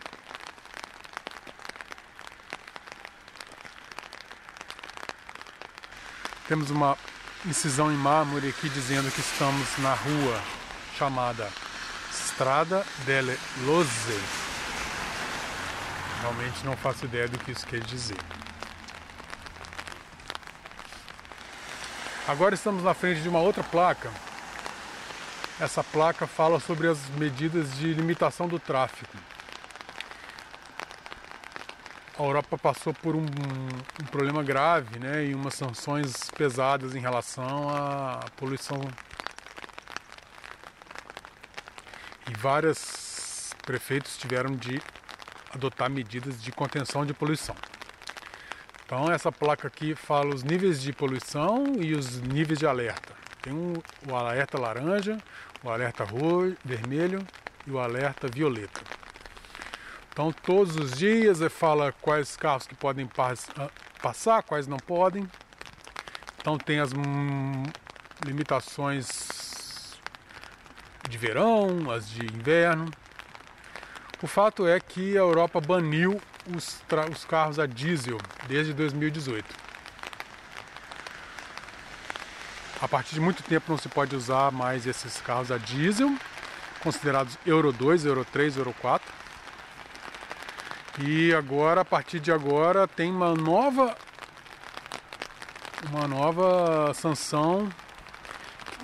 Temos 6.46 6.70
uma 6.70 6.96
incisão 7.46 7.90
em 7.90 7.96
mármore 7.96 8.48
aqui 8.50 8.68
dizendo 8.68 9.10
que 9.10 9.20
estamos 9.20 9.78
na 9.78 9.94
rua 9.94 10.40
chamada 10.98 11.48
Strada 12.34 12.84
delle 13.06 13.38
Lozze. 13.64 14.20
Realmente 16.20 16.64
não 16.64 16.76
faço 16.76 17.04
ideia 17.04 17.28
do 17.28 17.38
que 17.38 17.52
isso 17.52 17.64
quer 17.64 17.78
dizer. 17.78 18.18
Agora 22.26 22.56
estamos 22.56 22.82
na 22.82 22.92
frente 22.92 23.20
de 23.20 23.28
uma 23.28 23.38
outra 23.38 23.62
placa. 23.62 24.10
Essa 25.60 25.84
placa 25.84 26.26
fala 26.26 26.58
sobre 26.58 26.88
as 26.88 26.98
medidas 27.10 27.72
de 27.76 27.94
limitação 27.94 28.48
do 28.48 28.58
tráfego. 28.58 29.12
A 32.18 32.22
Europa 32.24 32.58
passou 32.58 32.92
por 32.92 33.14
um, 33.14 33.26
um 33.26 34.06
problema 34.06 34.42
grave 34.42 34.98
né, 34.98 35.24
e 35.24 35.36
umas 35.36 35.54
sanções 35.54 36.30
pesadas 36.36 36.96
em 36.96 37.00
relação 37.00 37.68
à 37.70 38.24
poluição 38.36 38.80
e 42.30 42.33
vários 42.44 43.54
prefeitos 43.64 44.18
tiveram 44.18 44.54
de 44.54 44.78
adotar 45.50 45.88
medidas 45.88 46.42
de 46.42 46.52
contenção 46.52 47.06
de 47.06 47.14
poluição. 47.14 47.56
Então 48.84 49.10
essa 49.10 49.32
placa 49.32 49.66
aqui 49.66 49.94
fala 49.94 50.34
os 50.34 50.42
níveis 50.42 50.82
de 50.82 50.92
poluição 50.92 51.64
e 51.80 51.94
os 51.94 52.20
níveis 52.20 52.58
de 52.58 52.66
alerta. 52.66 53.14
Tem 53.40 53.50
um, 53.50 53.72
o 54.06 54.14
alerta 54.14 54.60
laranja, 54.60 55.16
o 55.62 55.70
alerta 55.70 56.04
vermelho 56.62 57.26
e 57.66 57.70
o 57.70 57.78
alerta 57.78 58.28
violeta. 58.28 58.82
Então 60.12 60.30
todos 60.30 60.76
os 60.76 60.98
dias 60.98 61.38
fala 61.48 61.92
quais 61.92 62.36
carros 62.36 62.66
que 62.66 62.74
podem 62.74 63.08
ah, 63.16 63.70
passar, 64.02 64.42
quais 64.42 64.66
não 64.66 64.76
podem. 64.76 65.26
Então 66.38 66.58
tem 66.58 66.78
as 66.78 66.92
hum, 66.92 67.62
limitações 68.22 69.43
de 71.08 71.18
verão, 71.18 71.90
as 71.90 72.08
de 72.08 72.24
inverno. 72.26 72.90
O 74.22 74.26
fato 74.26 74.66
é 74.66 74.80
que 74.80 75.16
a 75.16 75.20
Europa 75.20 75.60
baniu 75.60 76.20
os, 76.54 76.82
os 77.12 77.24
carros 77.24 77.58
a 77.58 77.66
diesel 77.66 78.18
desde 78.48 78.72
2018. 78.72 79.44
A 82.80 82.88
partir 82.88 83.14
de 83.14 83.20
muito 83.20 83.42
tempo 83.42 83.70
não 83.70 83.78
se 83.78 83.88
pode 83.88 84.14
usar 84.14 84.50
mais 84.50 84.86
esses 84.86 85.20
carros 85.20 85.50
a 85.50 85.58
diesel, 85.58 86.14
considerados 86.80 87.38
Euro 87.46 87.72
2, 87.72 88.04
Euro 88.04 88.24
3, 88.24 88.56
Euro 88.56 88.74
4. 88.80 89.12
E 91.00 91.34
agora, 91.34 91.80
a 91.80 91.84
partir 91.84 92.20
de 92.20 92.30
agora, 92.30 92.86
tem 92.86 93.10
uma 93.10 93.34
nova 93.34 93.96
uma 95.90 96.08
nova 96.08 96.94
sanção 96.94 97.68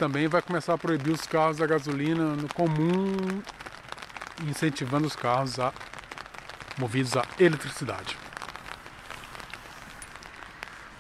também 0.01 0.29
vai 0.29 0.41
começar 0.41 0.73
a 0.73 0.79
proibir 0.79 1.13
os 1.13 1.27
carros 1.27 1.61
a 1.61 1.67
gasolina 1.67 2.35
no 2.35 2.49
comum, 2.55 3.43
incentivando 4.49 5.07
os 5.07 5.15
carros 5.15 5.61
a, 5.61 5.75
movidos 6.79 7.19
a 7.19 7.27
eletricidade. 7.39 8.17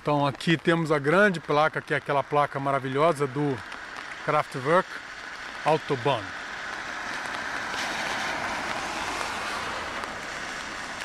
Então 0.02 0.26
aqui 0.26 0.54
temos 0.58 0.92
a 0.92 0.98
grande 0.98 1.40
placa, 1.40 1.80
que 1.80 1.94
é 1.94 1.96
aquela 1.96 2.22
placa 2.22 2.60
maravilhosa 2.60 3.26
do 3.26 3.56
Kraftwerk 4.26 4.86
Autobahn. 5.64 6.20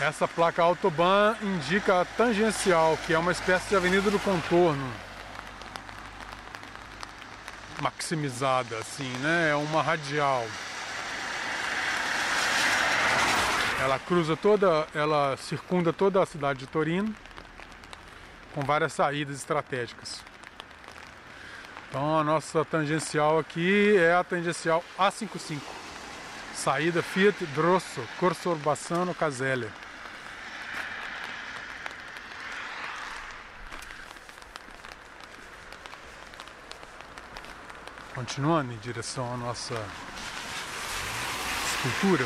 Essa 0.01 0.27
placa 0.27 0.61
Autobahn 0.61 1.33
indica 1.41 2.01
a 2.01 2.05
tangencial, 2.05 2.99
que 3.07 3.13
é 3.13 3.17
uma 3.17 3.31
espécie 3.31 3.69
de 3.69 3.77
avenida 3.77 4.11
do 4.11 4.19
contorno. 4.19 5.04
Maximizada 7.85 8.79
assim, 8.79 9.07
né? 9.19 9.51
É 9.51 9.55
uma 9.55 9.79
radial. 9.79 10.43
Ela 13.79 13.99
cruza 13.99 14.35
toda, 14.35 14.87
ela 14.91 15.37
circunda 15.37 15.93
toda 15.93 16.19
a 16.19 16.25
cidade 16.25 16.61
de 16.61 16.65
Torino 16.65 17.15
com 18.55 18.61
várias 18.61 18.91
saídas 18.91 19.37
estratégicas. 19.37 20.23
Então 21.87 22.17
a 22.17 22.23
nossa 22.23 22.65
tangencial 22.65 23.37
aqui 23.37 23.95
é 23.97 24.15
a 24.15 24.23
tangencial 24.23 24.83
A55. 24.97 25.61
Saída 26.55 27.03
Fiat 27.03 27.45
Drosso, 27.53 28.01
Corso 28.19 28.49
Urbano 28.49 29.13
Caselle. 29.13 29.69
Continuando 38.15 38.71
em 38.71 38.77
direção 38.77 39.33
à 39.33 39.35
nossa 39.35 39.73
escultura. 41.65 42.25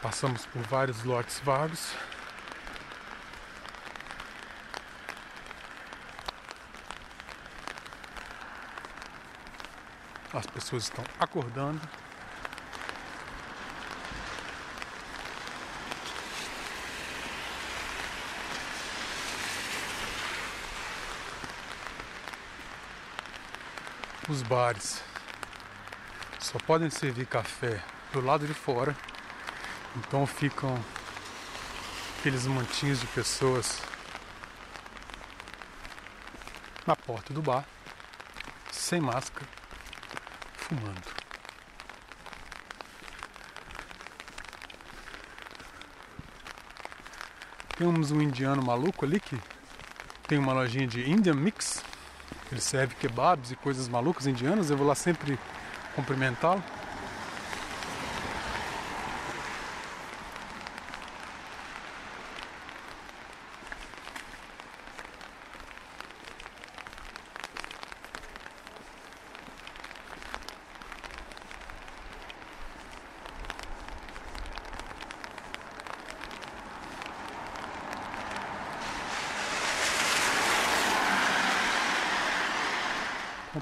Passamos 0.00 0.46
por 0.46 0.62
vários 0.62 1.02
lotes 1.02 1.40
vagos. 1.40 1.96
As 10.32 10.46
pessoas 10.46 10.84
estão 10.84 11.04
acordando. 11.18 11.80
Os 24.28 24.42
bares 24.42 25.02
só 26.38 26.58
podem 26.58 26.90
servir 26.90 27.26
café 27.26 27.82
do 28.12 28.20
lado 28.20 28.46
de 28.46 28.54
fora 28.54 28.94
então 29.96 30.26
ficam 30.26 30.78
aqueles 32.18 32.46
montinhos 32.46 33.00
de 33.00 33.06
pessoas 33.06 33.80
na 36.86 36.94
porta 36.94 37.32
do 37.32 37.42
bar, 37.42 37.66
sem 38.70 39.00
máscara, 39.00 39.46
fumando. 40.56 41.18
Temos 47.76 48.10
um 48.10 48.20
indiano 48.20 48.62
maluco 48.62 49.04
ali 49.04 49.20
que 49.20 49.38
tem 50.26 50.38
uma 50.38 50.52
lojinha 50.52 50.86
de 50.86 51.08
Indian 51.08 51.34
Mix. 51.34 51.84
Ele 52.50 52.60
serve 52.60 52.94
kebabs 52.94 53.50
e 53.50 53.56
coisas 53.56 53.88
malucas 53.88 54.26
indianas. 54.26 54.70
Eu 54.70 54.76
vou 54.76 54.86
lá 54.86 54.94
sempre 54.94 55.38
cumprimentá-lo. 55.94 56.62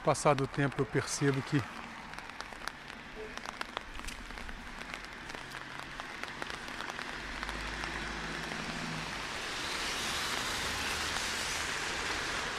Passar 0.06 0.34
do 0.34 0.46
tempo 0.46 0.80
eu 0.80 0.86
percebo 0.86 1.42
que 1.42 1.60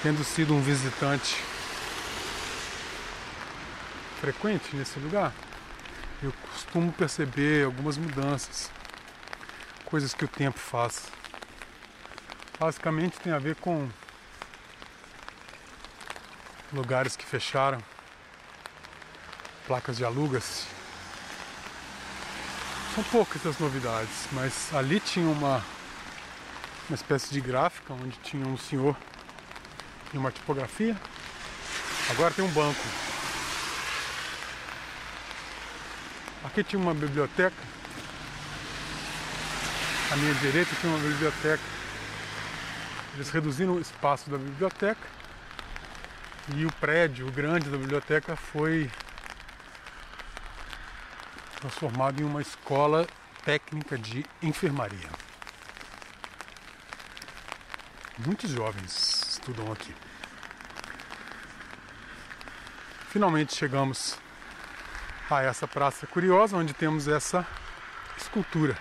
tendo 0.03 0.25
sido 0.25 0.53
um 0.53 0.61
visitante 0.61 1.37
frequente 4.19 4.75
nesse 4.75 4.99
lugar, 4.99 5.31
eu 6.21 6.33
costumo 6.51 6.91
perceber 6.91 7.63
algumas 7.63 7.97
mudanças, 7.97 8.69
coisas 9.85 10.13
que 10.13 10.25
o 10.25 10.27
tempo 10.27 10.59
faz. 10.59 11.09
Basicamente 12.59 13.17
tem 13.21 13.31
a 13.31 13.39
ver 13.39 13.55
com 13.55 13.87
lugares 16.73 17.15
que 17.15 17.25
fecharam, 17.25 17.81
placas 19.65 19.97
de 19.97 20.05
alugas. 20.05 20.65
São 22.93 23.03
poucas 23.05 23.45
as 23.45 23.57
novidades, 23.59 24.27
mas 24.31 24.73
ali 24.73 24.99
tinha 24.99 25.29
uma, 25.29 25.63
uma 26.89 26.95
espécie 26.95 27.31
de 27.31 27.39
gráfica 27.39 27.93
onde 27.93 28.17
tinha 28.19 28.45
um 28.45 28.57
senhor 28.57 28.95
e 30.13 30.17
uma 30.17 30.31
tipografia. 30.31 30.95
Agora 32.09 32.33
tem 32.33 32.43
um 32.43 32.51
banco. 32.51 32.81
Aqui 36.43 36.63
tinha 36.63 36.81
uma 36.81 36.93
biblioteca. 36.93 37.55
À 40.11 40.15
minha 40.15 40.33
direita 40.35 40.75
tinha 40.79 40.91
uma 40.91 41.01
biblioteca. 41.01 41.63
Eles 43.13 43.29
reduziram 43.29 43.73
o 43.73 43.81
espaço 43.81 44.29
da 44.29 44.37
biblioteca 44.37 45.16
e 46.55 46.65
o 46.65 46.71
prédio 46.73 47.29
grande 47.31 47.69
da 47.69 47.77
biblioteca 47.77 48.35
foi 48.35 48.89
transformado 51.59 52.21
em 52.21 52.23
uma 52.23 52.41
escola 52.41 53.05
técnica 53.43 53.97
de 53.97 54.25
enfermaria. 54.41 55.09
Muitos 58.25 58.51
jovens 58.51 59.31
estudam 59.31 59.71
aqui. 59.71 59.93
Finalmente 63.09 63.55
chegamos 63.55 64.17
a 65.29 65.43
essa 65.43 65.67
praça 65.67 66.07
curiosa 66.07 66.55
onde 66.55 66.73
temos 66.73 67.07
essa 67.07 67.45
escultura. 68.17 68.77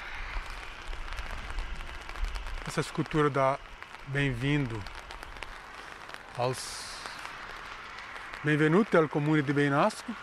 Essa 2.67 2.81
escultura 2.81 3.29
dá 3.29 3.59
bem-vindo 4.09 4.81
aos 6.37 6.86
Benvenuti 8.47 8.97
al 8.97 9.09
Comune 9.09 9.43
di 9.43 9.53
Beinasco. 9.53 10.15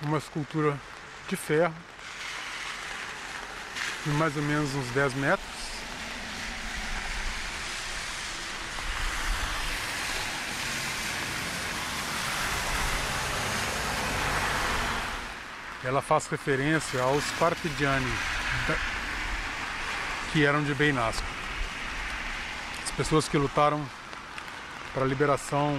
Uma 0.00 0.16
escultura 0.16 0.74
de 1.28 1.36
ferro 1.36 1.74
de 4.02 4.12
mais 4.12 4.34
ou 4.34 4.42
menos 4.42 4.74
uns 4.74 4.90
10 4.92 5.12
metros. 5.12 5.46
Ela 15.84 16.00
faz 16.00 16.28
referência 16.28 17.02
aos 17.02 17.24
partigiani 17.32 18.10
que 20.32 20.46
eram 20.46 20.64
de 20.64 20.72
Beinasco. 20.72 21.26
As 22.82 22.90
pessoas 22.92 23.28
que 23.28 23.36
lutaram 23.36 23.86
para 24.94 25.04
a 25.04 25.06
liberação 25.06 25.78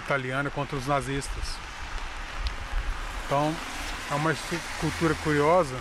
italiana 0.00 0.50
contra 0.50 0.76
os 0.76 0.86
nazistas. 0.86 1.56
Então 3.26 3.54
é 4.10 4.14
uma 4.14 4.32
escultura 4.32 5.14
curiosa 5.22 5.76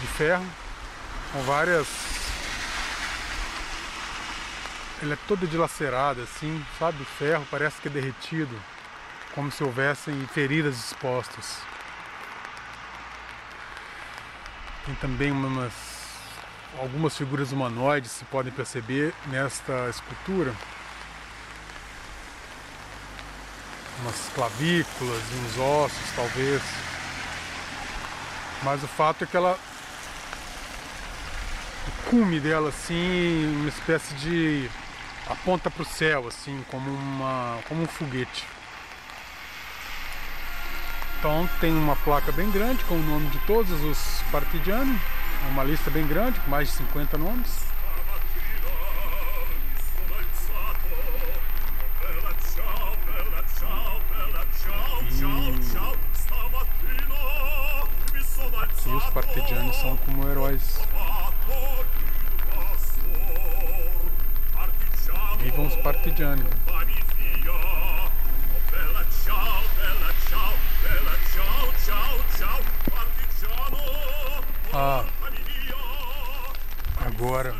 de 0.00 0.06
ferro 0.08 0.46
com 1.32 1.42
várias. 1.42 1.86
Ela 5.02 5.14
é 5.14 5.18
toda 5.28 5.46
dilacerada 5.46 6.22
assim, 6.22 6.64
sabe? 6.78 7.02
O 7.02 7.04
ferro 7.04 7.46
parece 7.50 7.80
que 7.80 7.88
é 7.88 7.90
derretido, 7.90 8.56
como 9.34 9.50
se 9.50 9.62
houvessem 9.62 10.26
feridas 10.28 10.76
expostas. 10.76 11.58
Tem 14.86 14.94
também 14.96 15.32
umas, 15.32 15.72
algumas 16.78 17.16
figuras 17.16 17.52
humanoides 17.52 18.10
se 18.10 18.24
podem 18.26 18.52
perceber 18.52 19.14
nesta 19.28 19.88
escultura. 19.88 20.52
Umas 24.00 24.28
clavículas 24.34 25.22
e 25.32 25.34
uns 25.36 25.58
ossos, 25.58 26.12
talvez. 26.14 26.62
Mas 28.62 28.82
o 28.82 28.88
fato 28.88 29.24
é 29.24 29.26
que 29.26 29.36
ela. 29.36 29.58
O 31.86 32.10
cume 32.10 32.40
dela, 32.40 32.70
assim, 32.70 33.56
uma 33.56 33.68
espécie 33.68 34.14
de. 34.14 34.70
aponta 35.28 35.70
para 35.70 35.82
o 35.82 35.86
céu, 35.86 36.26
assim, 36.28 36.64
como, 36.70 36.90
uma, 36.90 37.58
como 37.68 37.82
um 37.82 37.86
foguete. 37.86 38.44
Então 41.18 41.48
tem 41.60 41.72
uma 41.72 41.96
placa 41.96 42.30
bem 42.32 42.50
grande 42.50 42.84
com 42.84 42.96
o 42.96 43.02
nome 43.02 43.28
de 43.30 43.38
todos 43.46 43.82
os 43.82 44.22
partigiani, 44.30 45.00
uma 45.50 45.64
lista 45.64 45.90
bem 45.90 46.06
grande, 46.06 46.38
com 46.40 46.50
mais 46.50 46.68
de 46.68 46.74
50 46.74 47.16
nomes. 47.16 47.73
Os 59.14 59.24
partigianos 59.24 59.76
são 59.76 59.96
como 59.98 60.28
heróis. 60.28 60.80
Vivam 65.38 65.66
os 65.68 65.76
partigiani. 65.76 66.42
Ah, 74.72 75.04
agora, 77.06 77.54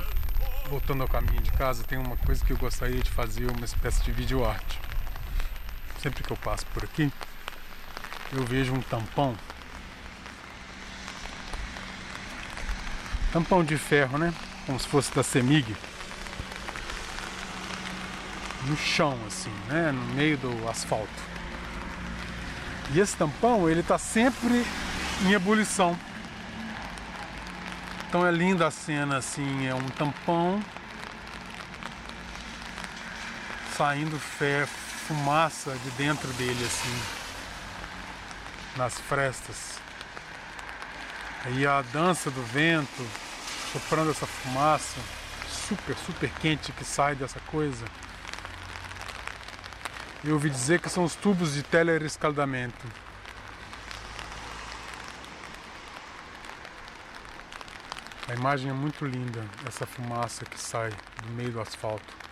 voltando 0.69 1.03
ao 1.03 1.09
caminho 1.09 1.41
de 1.41 1.53
casa, 1.53 1.85
tem 1.85 1.99
uma 1.99 2.17
coisa 2.17 2.45
que 2.45 2.53
eu 2.53 2.57
gostaria 2.57 3.01
de 3.01 3.11
fazer, 3.13 3.49
uma 3.49 3.65
espécie 3.65 4.03
de 4.03 4.11
vídeo 4.11 4.45
arte. 4.45 4.81
Sempre 6.03 6.25
que 6.25 6.33
eu 6.33 6.37
passo 6.37 6.67
por 6.75 6.83
aqui, 6.83 7.13
eu 8.33 8.45
vejo 8.45 8.75
um 8.75 8.83
tampão. 8.83 9.37
Tampão 13.35 13.65
de 13.65 13.77
ferro, 13.77 14.17
né? 14.17 14.33
Como 14.65 14.79
se 14.79 14.87
fosse 14.87 15.13
da 15.13 15.25
Semig. 15.25 15.77
No 18.67 18.77
chão, 18.77 19.19
assim, 19.27 19.51
né? 19.67 19.91
No 19.91 20.05
meio 20.15 20.39
do 20.39 20.69
asfalto. 20.69 21.11
E 22.93 23.01
esse 23.01 23.17
tampão, 23.17 23.69
ele 23.69 23.83
tá 23.83 23.99
sempre 23.99 24.65
em 25.23 25.33
ebulição. 25.33 25.99
Então 28.07 28.25
é 28.25 28.31
linda 28.31 28.69
a 28.69 28.71
cena, 28.71 29.17
assim, 29.17 29.67
é 29.67 29.75
um 29.75 29.89
tampão 29.89 30.63
saindo 33.77 34.17
fé, 34.17 34.65
fumaça 35.09 35.73
de 35.83 35.91
dentro 35.91 36.29
dele, 36.35 36.65
assim, 36.65 37.03
nas 38.77 38.97
frestas. 39.01 39.81
Aí 41.45 41.67
a 41.67 41.83
dança 41.83 42.31
do 42.31 42.43
vento, 42.45 43.05
soprando 43.75 44.13
essa 44.13 44.25
fumaça 44.25 45.01
super, 45.49 45.97
super 45.97 46.31
quente 46.41 46.71
que 46.71 46.85
sai 46.85 47.17
dessa 47.17 47.41
coisa. 47.41 47.85
Eu 50.23 50.35
ouvi 50.35 50.49
dizer 50.49 50.81
que 50.81 50.89
são 50.89 51.03
os 51.03 51.17
tubos 51.17 51.55
de 51.55 51.63
telerescaldamento. 51.65 52.87
A 58.29 58.35
imagem 58.35 58.71
é 58.71 58.73
muito 58.73 59.05
linda, 59.05 59.45
essa 59.67 59.85
fumaça 59.85 60.45
que 60.45 60.59
sai 60.59 60.91
do 60.91 61.33
meio 61.33 61.51
do 61.51 61.61
asfalto. 61.61 62.24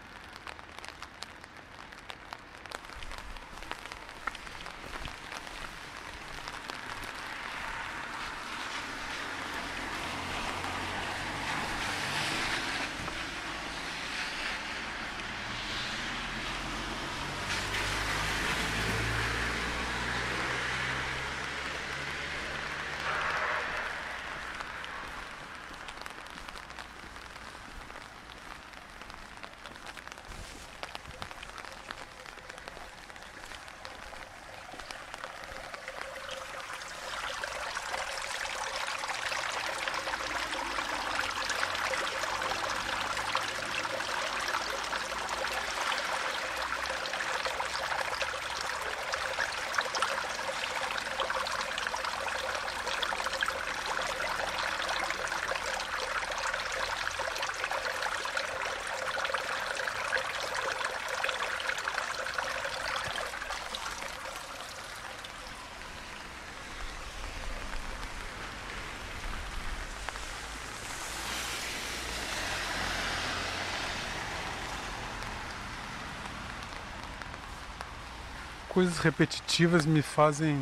Coisas 78.72 78.98
repetitivas 78.98 79.84
me 79.84 80.00
fazem 80.00 80.58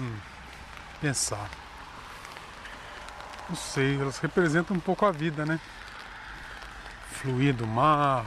pensar. 1.00 1.48
Não 3.48 3.54
sei, 3.54 4.00
elas 4.00 4.18
representam 4.18 4.76
um 4.76 4.80
pouco 4.80 5.06
a 5.06 5.12
vida, 5.12 5.46
né? 5.46 5.61
Fluir 7.12 7.54
do 7.54 7.66
mar, 7.66 8.26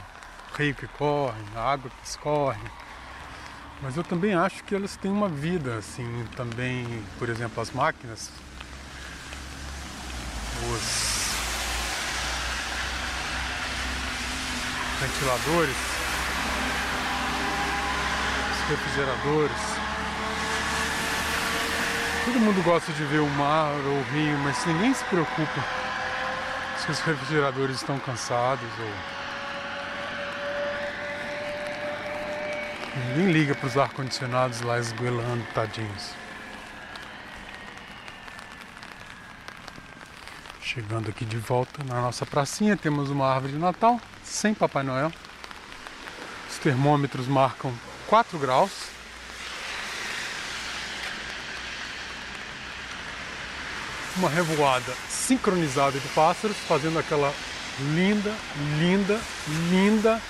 rio 0.56 0.74
que 0.74 0.86
corre, 0.86 1.38
água 1.54 1.90
que 1.90 2.08
escorre. 2.08 2.70
Mas 3.82 3.96
eu 3.96 4.04
também 4.04 4.34
acho 4.34 4.64
que 4.64 4.74
elas 4.74 4.96
têm 4.96 5.10
uma 5.10 5.28
vida, 5.28 5.76
assim, 5.76 6.26
também, 6.34 7.04
por 7.18 7.28
exemplo, 7.28 7.62
as 7.62 7.70
máquinas, 7.70 8.30
os 10.72 11.14
ventiladores, 15.00 15.93
refrigeradores. 18.68 19.84
Todo 22.24 22.40
mundo 22.40 22.62
gosta 22.62 22.92
de 22.92 23.04
ver 23.04 23.20
o 23.20 23.28
mar 23.30 23.72
ou 23.72 23.98
o 23.98 24.02
rio, 24.04 24.38
mas 24.38 24.64
ninguém 24.64 24.94
se 24.94 25.04
preocupa 25.04 25.64
se 26.78 26.90
os 26.90 27.00
refrigeradores 27.00 27.76
estão 27.76 27.98
cansados 27.98 28.68
ou. 28.78 29.14
Ninguém 33.08 33.32
liga 33.32 33.54
para 33.54 33.66
os 33.66 33.76
ar-condicionados 33.76 34.60
lá 34.60 34.78
esgoelando, 34.78 35.44
tadinhos. 35.52 36.12
Chegando 40.60 41.10
aqui 41.10 41.24
de 41.24 41.36
volta 41.36 41.84
na 41.84 42.00
nossa 42.00 42.24
pracinha, 42.24 42.76
temos 42.76 43.10
uma 43.10 43.28
árvore 43.28 43.52
de 43.52 43.58
Natal 43.58 44.00
sem 44.22 44.54
Papai 44.54 44.82
Noel. 44.82 45.12
Os 46.50 46.58
termômetros 46.58 47.28
marcam 47.28 47.72
4 48.06 48.38
graus. 48.38 48.94
uma 54.16 54.28
revoada 54.28 54.94
sincronizada 55.08 55.98
de 55.98 56.08
pássaros, 56.08 56.56
fazendo 56.68 56.98
aquela 56.98 57.32
linda, 57.94 58.32
linda, 58.78 59.20
linda 59.70 60.22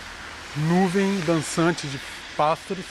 nuvem 0.56 1.20
dançante 1.20 1.86
de 1.86 2.00
pássaros. 2.36 2.84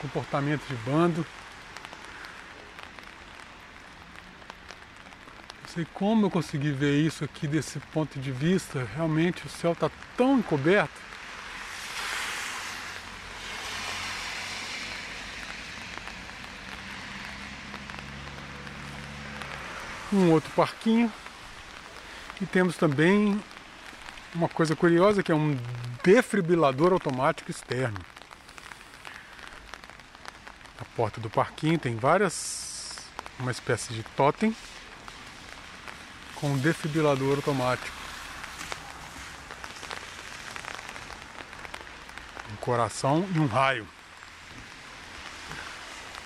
Comportamento 0.00 0.62
de 0.68 0.74
bando. 0.76 1.26
Não 5.62 5.68
sei 5.68 5.86
como 5.94 6.26
eu 6.26 6.30
consegui 6.30 6.70
ver 6.70 7.00
isso 7.00 7.24
aqui 7.24 7.48
desse 7.48 7.80
ponto 7.80 8.18
de 8.20 8.30
vista. 8.30 8.86
Realmente 8.94 9.46
o 9.46 9.48
céu 9.48 9.72
está 9.72 9.90
tão 10.16 10.38
encoberto 10.38 10.92
um 20.16 20.32
outro 20.32 20.50
parquinho 20.52 21.12
e 22.40 22.46
temos 22.46 22.76
também 22.76 23.42
uma 24.34 24.48
coisa 24.48 24.74
curiosa 24.74 25.22
que 25.22 25.32
é 25.32 25.34
um 25.34 25.58
defibrilador 26.02 26.92
automático 26.92 27.50
externo. 27.50 27.98
A 30.80 30.84
porta 30.96 31.20
do 31.20 31.30
parquinho 31.30 31.78
tem 31.78 31.96
várias 31.96 32.64
uma 33.38 33.50
espécie 33.50 33.92
de 33.92 34.02
totem 34.16 34.54
com 36.36 36.48
um 36.48 36.58
defibrilador 36.58 37.36
automático. 37.36 37.96
Um 42.52 42.56
coração 42.56 43.28
e 43.34 43.38
um 43.38 43.46
raio. 43.46 43.86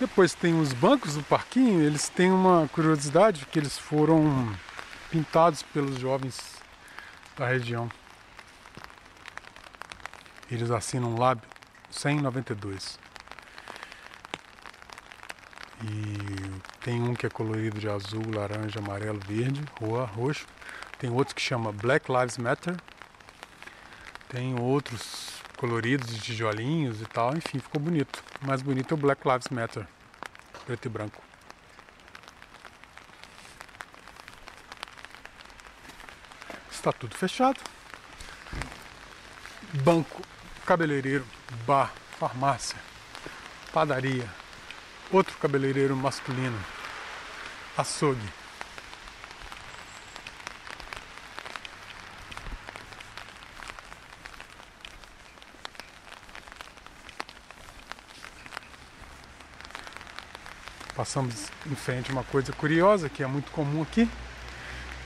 Depois 0.01 0.33
tem 0.33 0.61
os 0.61 0.73
bancos 0.73 1.15
do 1.15 1.25
parquinho, 1.25 1.83
eles 1.83 2.09
têm 2.09 2.31
uma 2.31 2.69
curiosidade 2.69 3.45
que 3.47 3.59
eles 3.59 3.77
foram 3.77 4.57
pintados 5.11 5.61
pelos 5.63 5.99
jovens 5.99 6.63
da 7.37 7.49
região. 7.49 7.91
Eles 10.49 10.71
assinam 10.71 11.17
Lab 11.17 11.43
192. 11.91 12.97
E 15.83 16.61
tem 16.81 17.03
um 17.03 17.15
que 17.15 17.27
é 17.27 17.29
colorido 17.29 17.81
de 17.81 17.89
azul, 17.89 18.23
laranja, 18.33 18.79
amarelo, 18.79 19.19
verde, 19.27 19.65
rua, 19.81 20.05
roxo. 20.05 20.47
Tem 20.99 21.11
outros 21.11 21.35
que 21.35 21.43
chama 21.43 21.73
Black 21.73 22.11
Lives 22.11 22.39
Matter. 22.39 22.77
Tem 24.29 24.59
outros 24.61 25.43
coloridos 25.57 26.09
de 26.15 26.21
tijolinhos 26.21 27.03
e 27.03 27.07
tal. 27.07 27.37
Enfim, 27.37 27.59
ficou 27.59 27.81
bonito. 27.81 28.28
Mais 28.41 28.63
bonito 28.63 28.93
é 28.93 28.95
o 28.95 28.97
Black 28.97 29.27
Lives 29.27 29.49
Matter, 29.49 29.87
preto 30.65 30.87
e 30.87 30.89
branco. 30.89 31.23
Está 36.71 36.93
tudo 36.93 37.17
fechado. 37.17 37.61
Banco, 39.83 40.23
cabeleireiro, 40.65 41.27
bar, 41.67 41.93
farmácia, 42.19 42.79
padaria, 43.73 44.29
outro 45.11 45.37
cabeleireiro 45.39 45.97
masculino, 45.97 46.59
açougue. 47.77 48.38
Passamos 61.09 61.51
em 61.65 61.75
frente 61.75 62.11
a 62.11 62.13
uma 62.13 62.23
coisa 62.23 62.53
curiosa 62.53 63.09
que 63.09 63.23
é 63.23 63.27
muito 63.27 63.51
comum 63.51 63.81
aqui, 63.81 64.07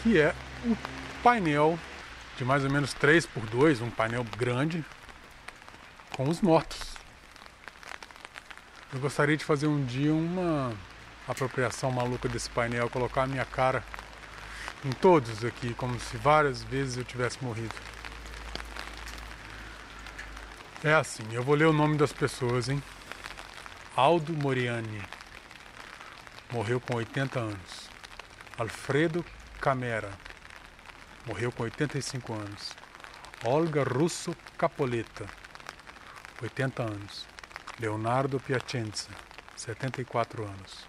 que 0.02 0.18
é 0.18 0.34
o 0.64 0.76
painel 1.22 1.78
de 2.36 2.44
mais 2.44 2.64
ou 2.64 2.70
menos 2.72 2.92
3 2.92 3.24
por 3.26 3.46
2, 3.46 3.80
um 3.82 3.88
painel 3.88 4.26
grande 4.36 4.84
com 6.16 6.28
os 6.28 6.40
mortos. 6.40 6.80
Eu 8.92 8.98
gostaria 8.98 9.36
de 9.36 9.44
fazer 9.44 9.68
um 9.68 9.84
dia 9.84 10.12
uma 10.12 10.74
apropriação 11.28 11.92
maluca 11.92 12.28
desse 12.28 12.50
painel, 12.50 12.90
colocar 12.90 13.22
a 13.22 13.26
minha 13.28 13.44
cara 13.44 13.84
em 14.84 14.90
todos 14.90 15.44
aqui, 15.44 15.72
como 15.74 16.00
se 16.00 16.16
várias 16.16 16.64
vezes 16.64 16.96
eu 16.96 17.04
tivesse 17.04 17.38
morrido. 17.40 17.76
É 20.82 20.94
assim, 20.94 21.22
eu 21.30 21.44
vou 21.44 21.54
ler 21.54 21.68
o 21.68 21.72
nome 21.72 21.96
das 21.96 22.12
pessoas, 22.12 22.68
hein? 22.68 22.82
Aldo 23.94 24.32
Moriani, 24.32 25.00
morreu 26.52 26.78
com 26.78 26.96
80 26.96 27.40
anos. 27.40 27.90
Alfredo 28.58 29.24
Camera, 29.58 30.10
morreu 31.26 31.50
com 31.50 31.62
85 31.62 32.34
anos. 32.34 32.70
Olga 33.44 33.82
Russo 33.82 34.36
Capoleta, 34.58 35.26
80 36.42 36.82
anos. 36.82 37.26
Leonardo 37.80 38.38
Piacenza, 38.38 39.08
74 39.56 40.44
anos. 40.44 40.86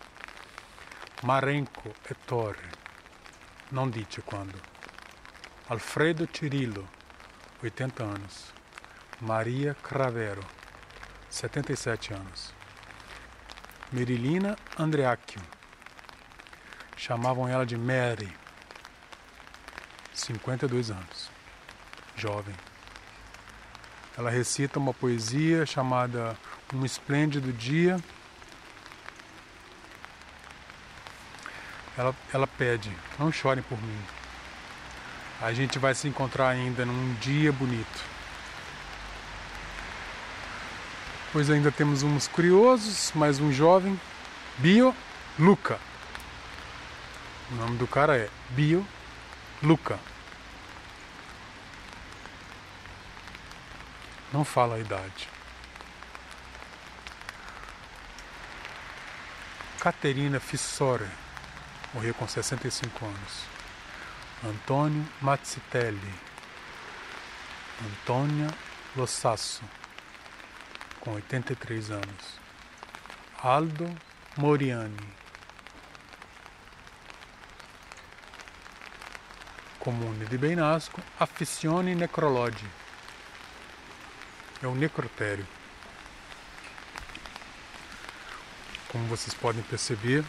Marenco 1.24 1.95
Ettore, 2.11 2.59
não 3.72 3.89
dite 3.89 4.22
quando. 4.22 4.61
Alfredo 5.70 6.28
Cirillo, 6.32 6.86
80 7.64 8.03
anos. 8.03 8.53
Maria 9.22 9.74
Cravero, 9.76 10.43
77 11.30 12.14
anos. 12.14 12.62
Merilina 13.94 14.58
Andreacchio, 14.76 15.39
chamavam 16.98 17.48
ela 17.48 17.64
de 17.64 17.78
Mary, 17.78 18.28
52 20.12 20.89
anos, 20.89 21.30
jovem. 22.16 22.56
Ela 24.18 24.32
recita 24.32 24.80
uma 24.80 24.96
poesia 24.96 25.64
chamada 25.68 26.36
Um 26.74 26.84
Esplêndido 26.84 27.54
Dia. 27.54 28.00
Ela, 31.96 32.16
ela 32.34 32.48
pede: 32.48 32.91
Não 33.20 33.32
chorem 33.32 33.64
por 33.64 33.80
mim. 33.80 34.02
A 35.39 35.54
gente 35.54 35.78
vai 35.78 35.94
se 35.94 36.08
encontrar 36.08 36.50
ainda 36.50 36.84
num 36.84 37.14
dia 37.22 37.52
bonito. 37.52 38.12
Pois 41.34 41.50
ainda 41.50 41.72
temos 41.72 42.04
uns 42.04 42.28
curiosos, 42.28 43.12
mais 43.16 43.40
um 43.40 43.52
jovem, 43.52 44.00
Bio 44.60 44.96
Luca. 45.40 45.80
O 47.50 47.56
nome 47.56 47.76
do 47.76 47.88
cara 47.88 48.16
é 48.16 48.30
Bio 48.52 48.88
Luca. 49.64 50.00
Não 54.32 54.46
fala 54.46 54.76
a 54.76 54.80
idade. 54.80 55.28
Caterina 59.80 60.40
Fissore, 60.40 61.10
morreu 61.96 62.14
com 62.14 62.28
65 62.28 63.06
anos. 63.06 63.46
Antônio 64.46 65.04
Mazzitelli. 65.20 66.14
Antônia 67.84 68.50
Lossasso, 68.96 69.64
com 71.04 71.16
83 71.16 71.91
anos. 71.91 72.39
Aldo 73.38 73.93
Moriani. 74.38 74.95
Comune 79.80 80.26
di 80.28 80.38
Beinasco, 80.38 81.01
Affissioni 81.20 81.93
Necrologi. 81.93 82.66
É 84.62 84.68
um 84.68 84.76
necrotério. 84.76 85.45
Como 88.88 89.06
vocês 89.08 89.34
podem 89.34 89.62
perceber, 89.64 90.24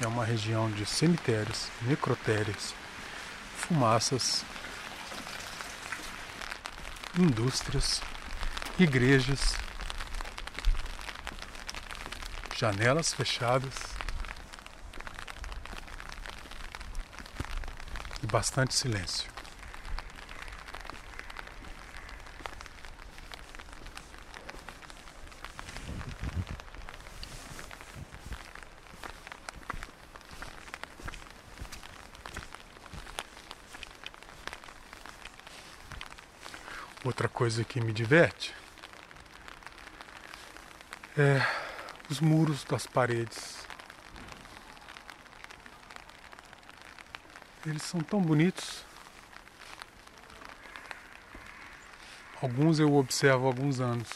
é 0.00 0.06
uma 0.08 0.24
região 0.24 0.68
de 0.68 0.84
cemitérios, 0.84 1.68
necrotérios, 1.82 2.74
fumaças, 3.56 4.44
indústrias, 7.16 8.02
igrejas, 8.80 9.54
janelas 12.58 13.14
fechadas 13.14 13.72
e 18.20 18.26
bastante 18.26 18.74
silêncio. 18.74 19.30
Outra 37.04 37.28
coisa 37.28 37.62
que 37.62 37.80
me 37.80 37.92
diverte 37.92 38.52
é 41.16 41.57
os 42.08 42.20
muros 42.20 42.64
das 42.64 42.86
paredes. 42.86 43.66
Eles 47.66 47.82
são 47.82 48.00
tão 48.00 48.20
bonitos. 48.20 48.84
Alguns 52.40 52.78
eu 52.78 52.94
observo 52.94 53.44
há 53.44 53.48
alguns 53.48 53.80
anos. 53.80 54.08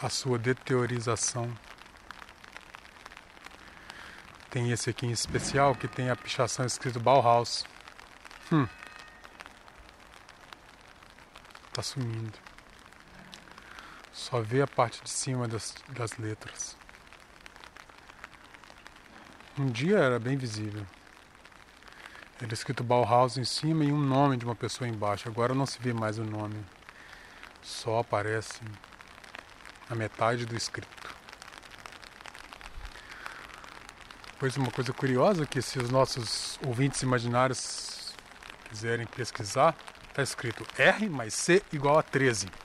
A 0.00 0.08
sua 0.08 0.38
deteriorização. 0.38 1.52
Tem 4.50 4.70
esse 4.70 4.90
aqui 4.90 5.06
em 5.06 5.10
especial 5.10 5.74
que 5.74 5.86
tem 5.86 6.10
a 6.10 6.16
pichação 6.16 6.64
escrito 6.64 6.98
Bauhaus. 6.98 7.64
Hum. 8.50 8.66
Tá 11.72 11.82
sumindo. 11.82 12.43
Só 14.24 14.40
vê 14.40 14.62
a 14.62 14.66
parte 14.66 15.02
de 15.02 15.10
cima 15.10 15.46
das, 15.46 15.74
das 15.90 16.16
letras. 16.16 16.78
Um 19.58 19.66
dia 19.66 19.98
era 19.98 20.18
bem 20.18 20.34
visível. 20.34 20.86
Era 22.40 22.54
escrito 22.54 22.82
Bauhaus 22.82 23.36
em 23.36 23.44
cima 23.44 23.84
e 23.84 23.92
um 23.92 23.98
nome 23.98 24.38
de 24.38 24.46
uma 24.46 24.54
pessoa 24.54 24.88
embaixo. 24.88 25.28
Agora 25.28 25.54
não 25.54 25.66
se 25.66 25.78
vê 25.78 25.92
mais 25.92 26.18
o 26.18 26.24
nome. 26.24 26.56
Só 27.60 27.98
aparece 27.98 28.62
a 29.90 29.94
metade 29.94 30.46
do 30.46 30.56
escrito. 30.56 31.14
Depois 34.32 34.56
uma 34.56 34.70
coisa 34.70 34.94
curiosa 34.94 35.44
que 35.44 35.60
se 35.60 35.78
os 35.78 35.90
nossos 35.90 36.58
ouvintes 36.66 37.02
imaginários 37.02 38.14
quiserem 38.70 39.06
pesquisar, 39.06 39.76
está 40.08 40.22
escrito 40.22 40.66
R 40.78 41.10
mais 41.10 41.34
C 41.34 41.62
igual 41.70 41.98
a 41.98 42.02
13. 42.02 42.63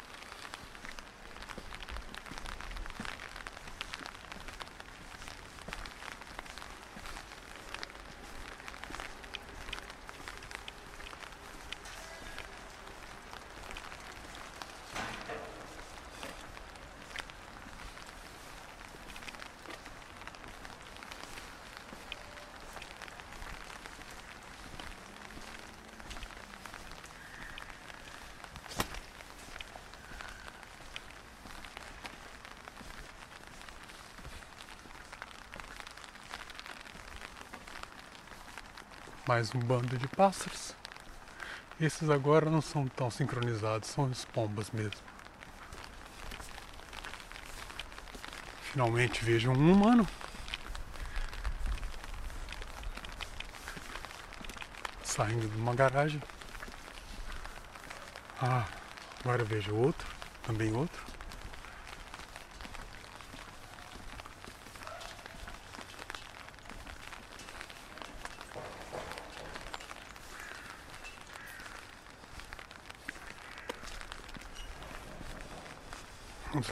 Mais 39.30 39.54
um 39.54 39.60
bando 39.60 39.96
de 39.96 40.08
pássaros. 40.08 40.76
Esses 41.80 42.10
agora 42.10 42.50
não 42.50 42.62
são 42.62 42.88
tão 42.88 43.12
sincronizados, 43.12 43.88
são 43.88 44.06
os 44.06 44.26
pombas 44.26 44.72
mesmo. 44.72 45.00
Finalmente 48.64 49.24
vejo 49.24 49.52
um 49.52 49.72
humano. 49.72 50.08
Saindo 55.04 55.48
de 55.48 55.58
uma 55.58 55.76
garagem. 55.76 56.20
Ah, 58.42 58.66
agora 59.20 59.44
vejo 59.44 59.76
outro, 59.76 60.08
também 60.42 60.76
outro. 60.76 61.06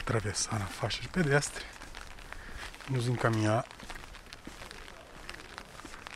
Atravessar 0.00 0.60
a 0.60 0.66
faixa 0.66 1.00
de 1.02 1.08
pedestre 1.08 1.64
nos 2.88 3.06
encaminhar 3.06 3.64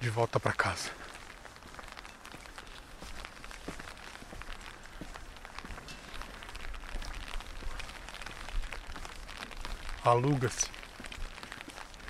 de 0.01 0.11
volta 0.11 0.41
para 0.41 0.53
casa. 0.53 0.91
Aluga-se, 10.05 10.66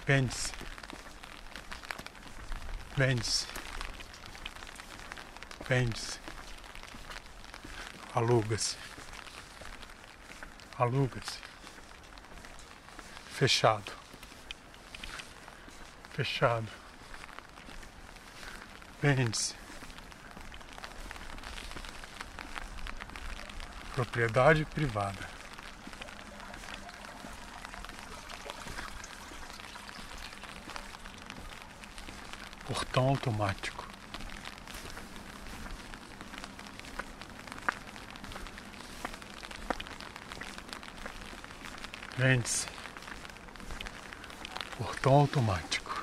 vende-se, 0.07 0.53
vende-se, 2.97 3.47
vende-se, 5.69 6.19
aluga-se. 8.15 8.77
Aluga-se. 10.79 11.52
Fechado. 13.43 13.91
Fechado. 16.13 16.69
Vende-se. 19.03 19.57
Propriedade 23.97 24.65
privada. 24.67 25.29
Portão 32.65 33.09
automático. 33.09 33.89
Vende-se. 42.17 42.72
Portão 44.83 45.13
automático. 45.13 46.03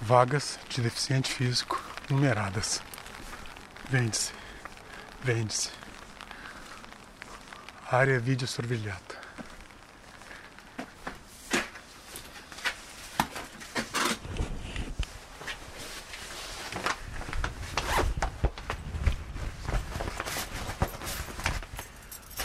Vagas 0.00 0.60
de 0.68 0.82
deficiente 0.82 1.32
físico 1.32 1.82
numeradas. 2.08 2.80
Vende-se. 3.90 4.30
Vende-se. 5.24 5.85
Área 7.88 8.18
vídeo 8.18 8.48
sorvilhata. 8.48 9.14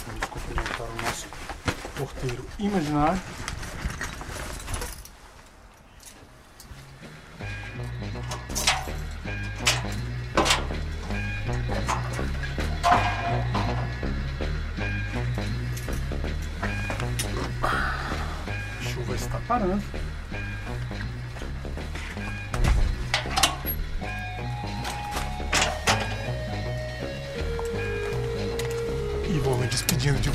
Vamos 0.06 0.26
cumprimentar 0.30 0.88
o 0.88 1.02
nosso 1.02 1.28
porteiro 1.98 2.46
imaginário. 2.60 3.31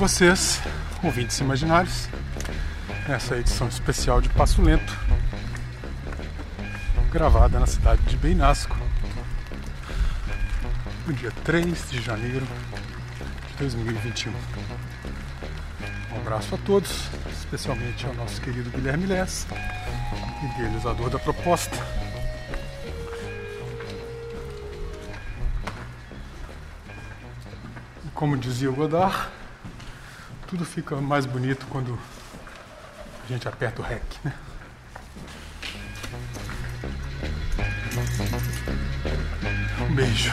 Vocês, 0.09 0.61
ouvintes 1.03 1.37
imaginários, 1.41 2.09
nessa 3.09 3.37
edição 3.37 3.67
especial 3.67 4.21
de 4.21 4.29
Passo 4.29 4.63
Lento, 4.63 4.97
gravada 7.11 7.59
na 7.59 7.67
cidade 7.67 8.01
de 8.03 8.17
Beinasco, 8.17 8.77
no 11.09 11.13
dia 11.13 11.33
3 11.43 11.91
de 11.91 12.01
janeiro 12.01 12.47
de 13.49 13.55
2021. 13.59 14.33
Um 16.13 16.17
abraço 16.19 16.55
a 16.55 16.59
todos, 16.59 17.09
especialmente 17.41 18.07
ao 18.07 18.15
nosso 18.15 18.41
querido 18.41 18.71
Guilherme 18.71 19.07
Lessa, 19.07 19.49
idealizador 20.55 21.11
da 21.11 21.19
proposta. 21.19 21.77
E 28.05 28.09
como 28.15 28.37
dizia 28.37 28.71
o 28.71 28.73
Godard, 28.73 29.35
tudo 30.57 30.65
fica 30.65 30.97
mais 30.97 31.27
bonito 31.27 31.67
quando 31.69 31.99
a 33.23 33.27
gente 33.29 33.47
aperta 33.47 33.83
o 33.83 33.85
REC, 33.85 34.03
né? 34.25 34.33
Um 39.83 39.95
beijo. 39.95 40.33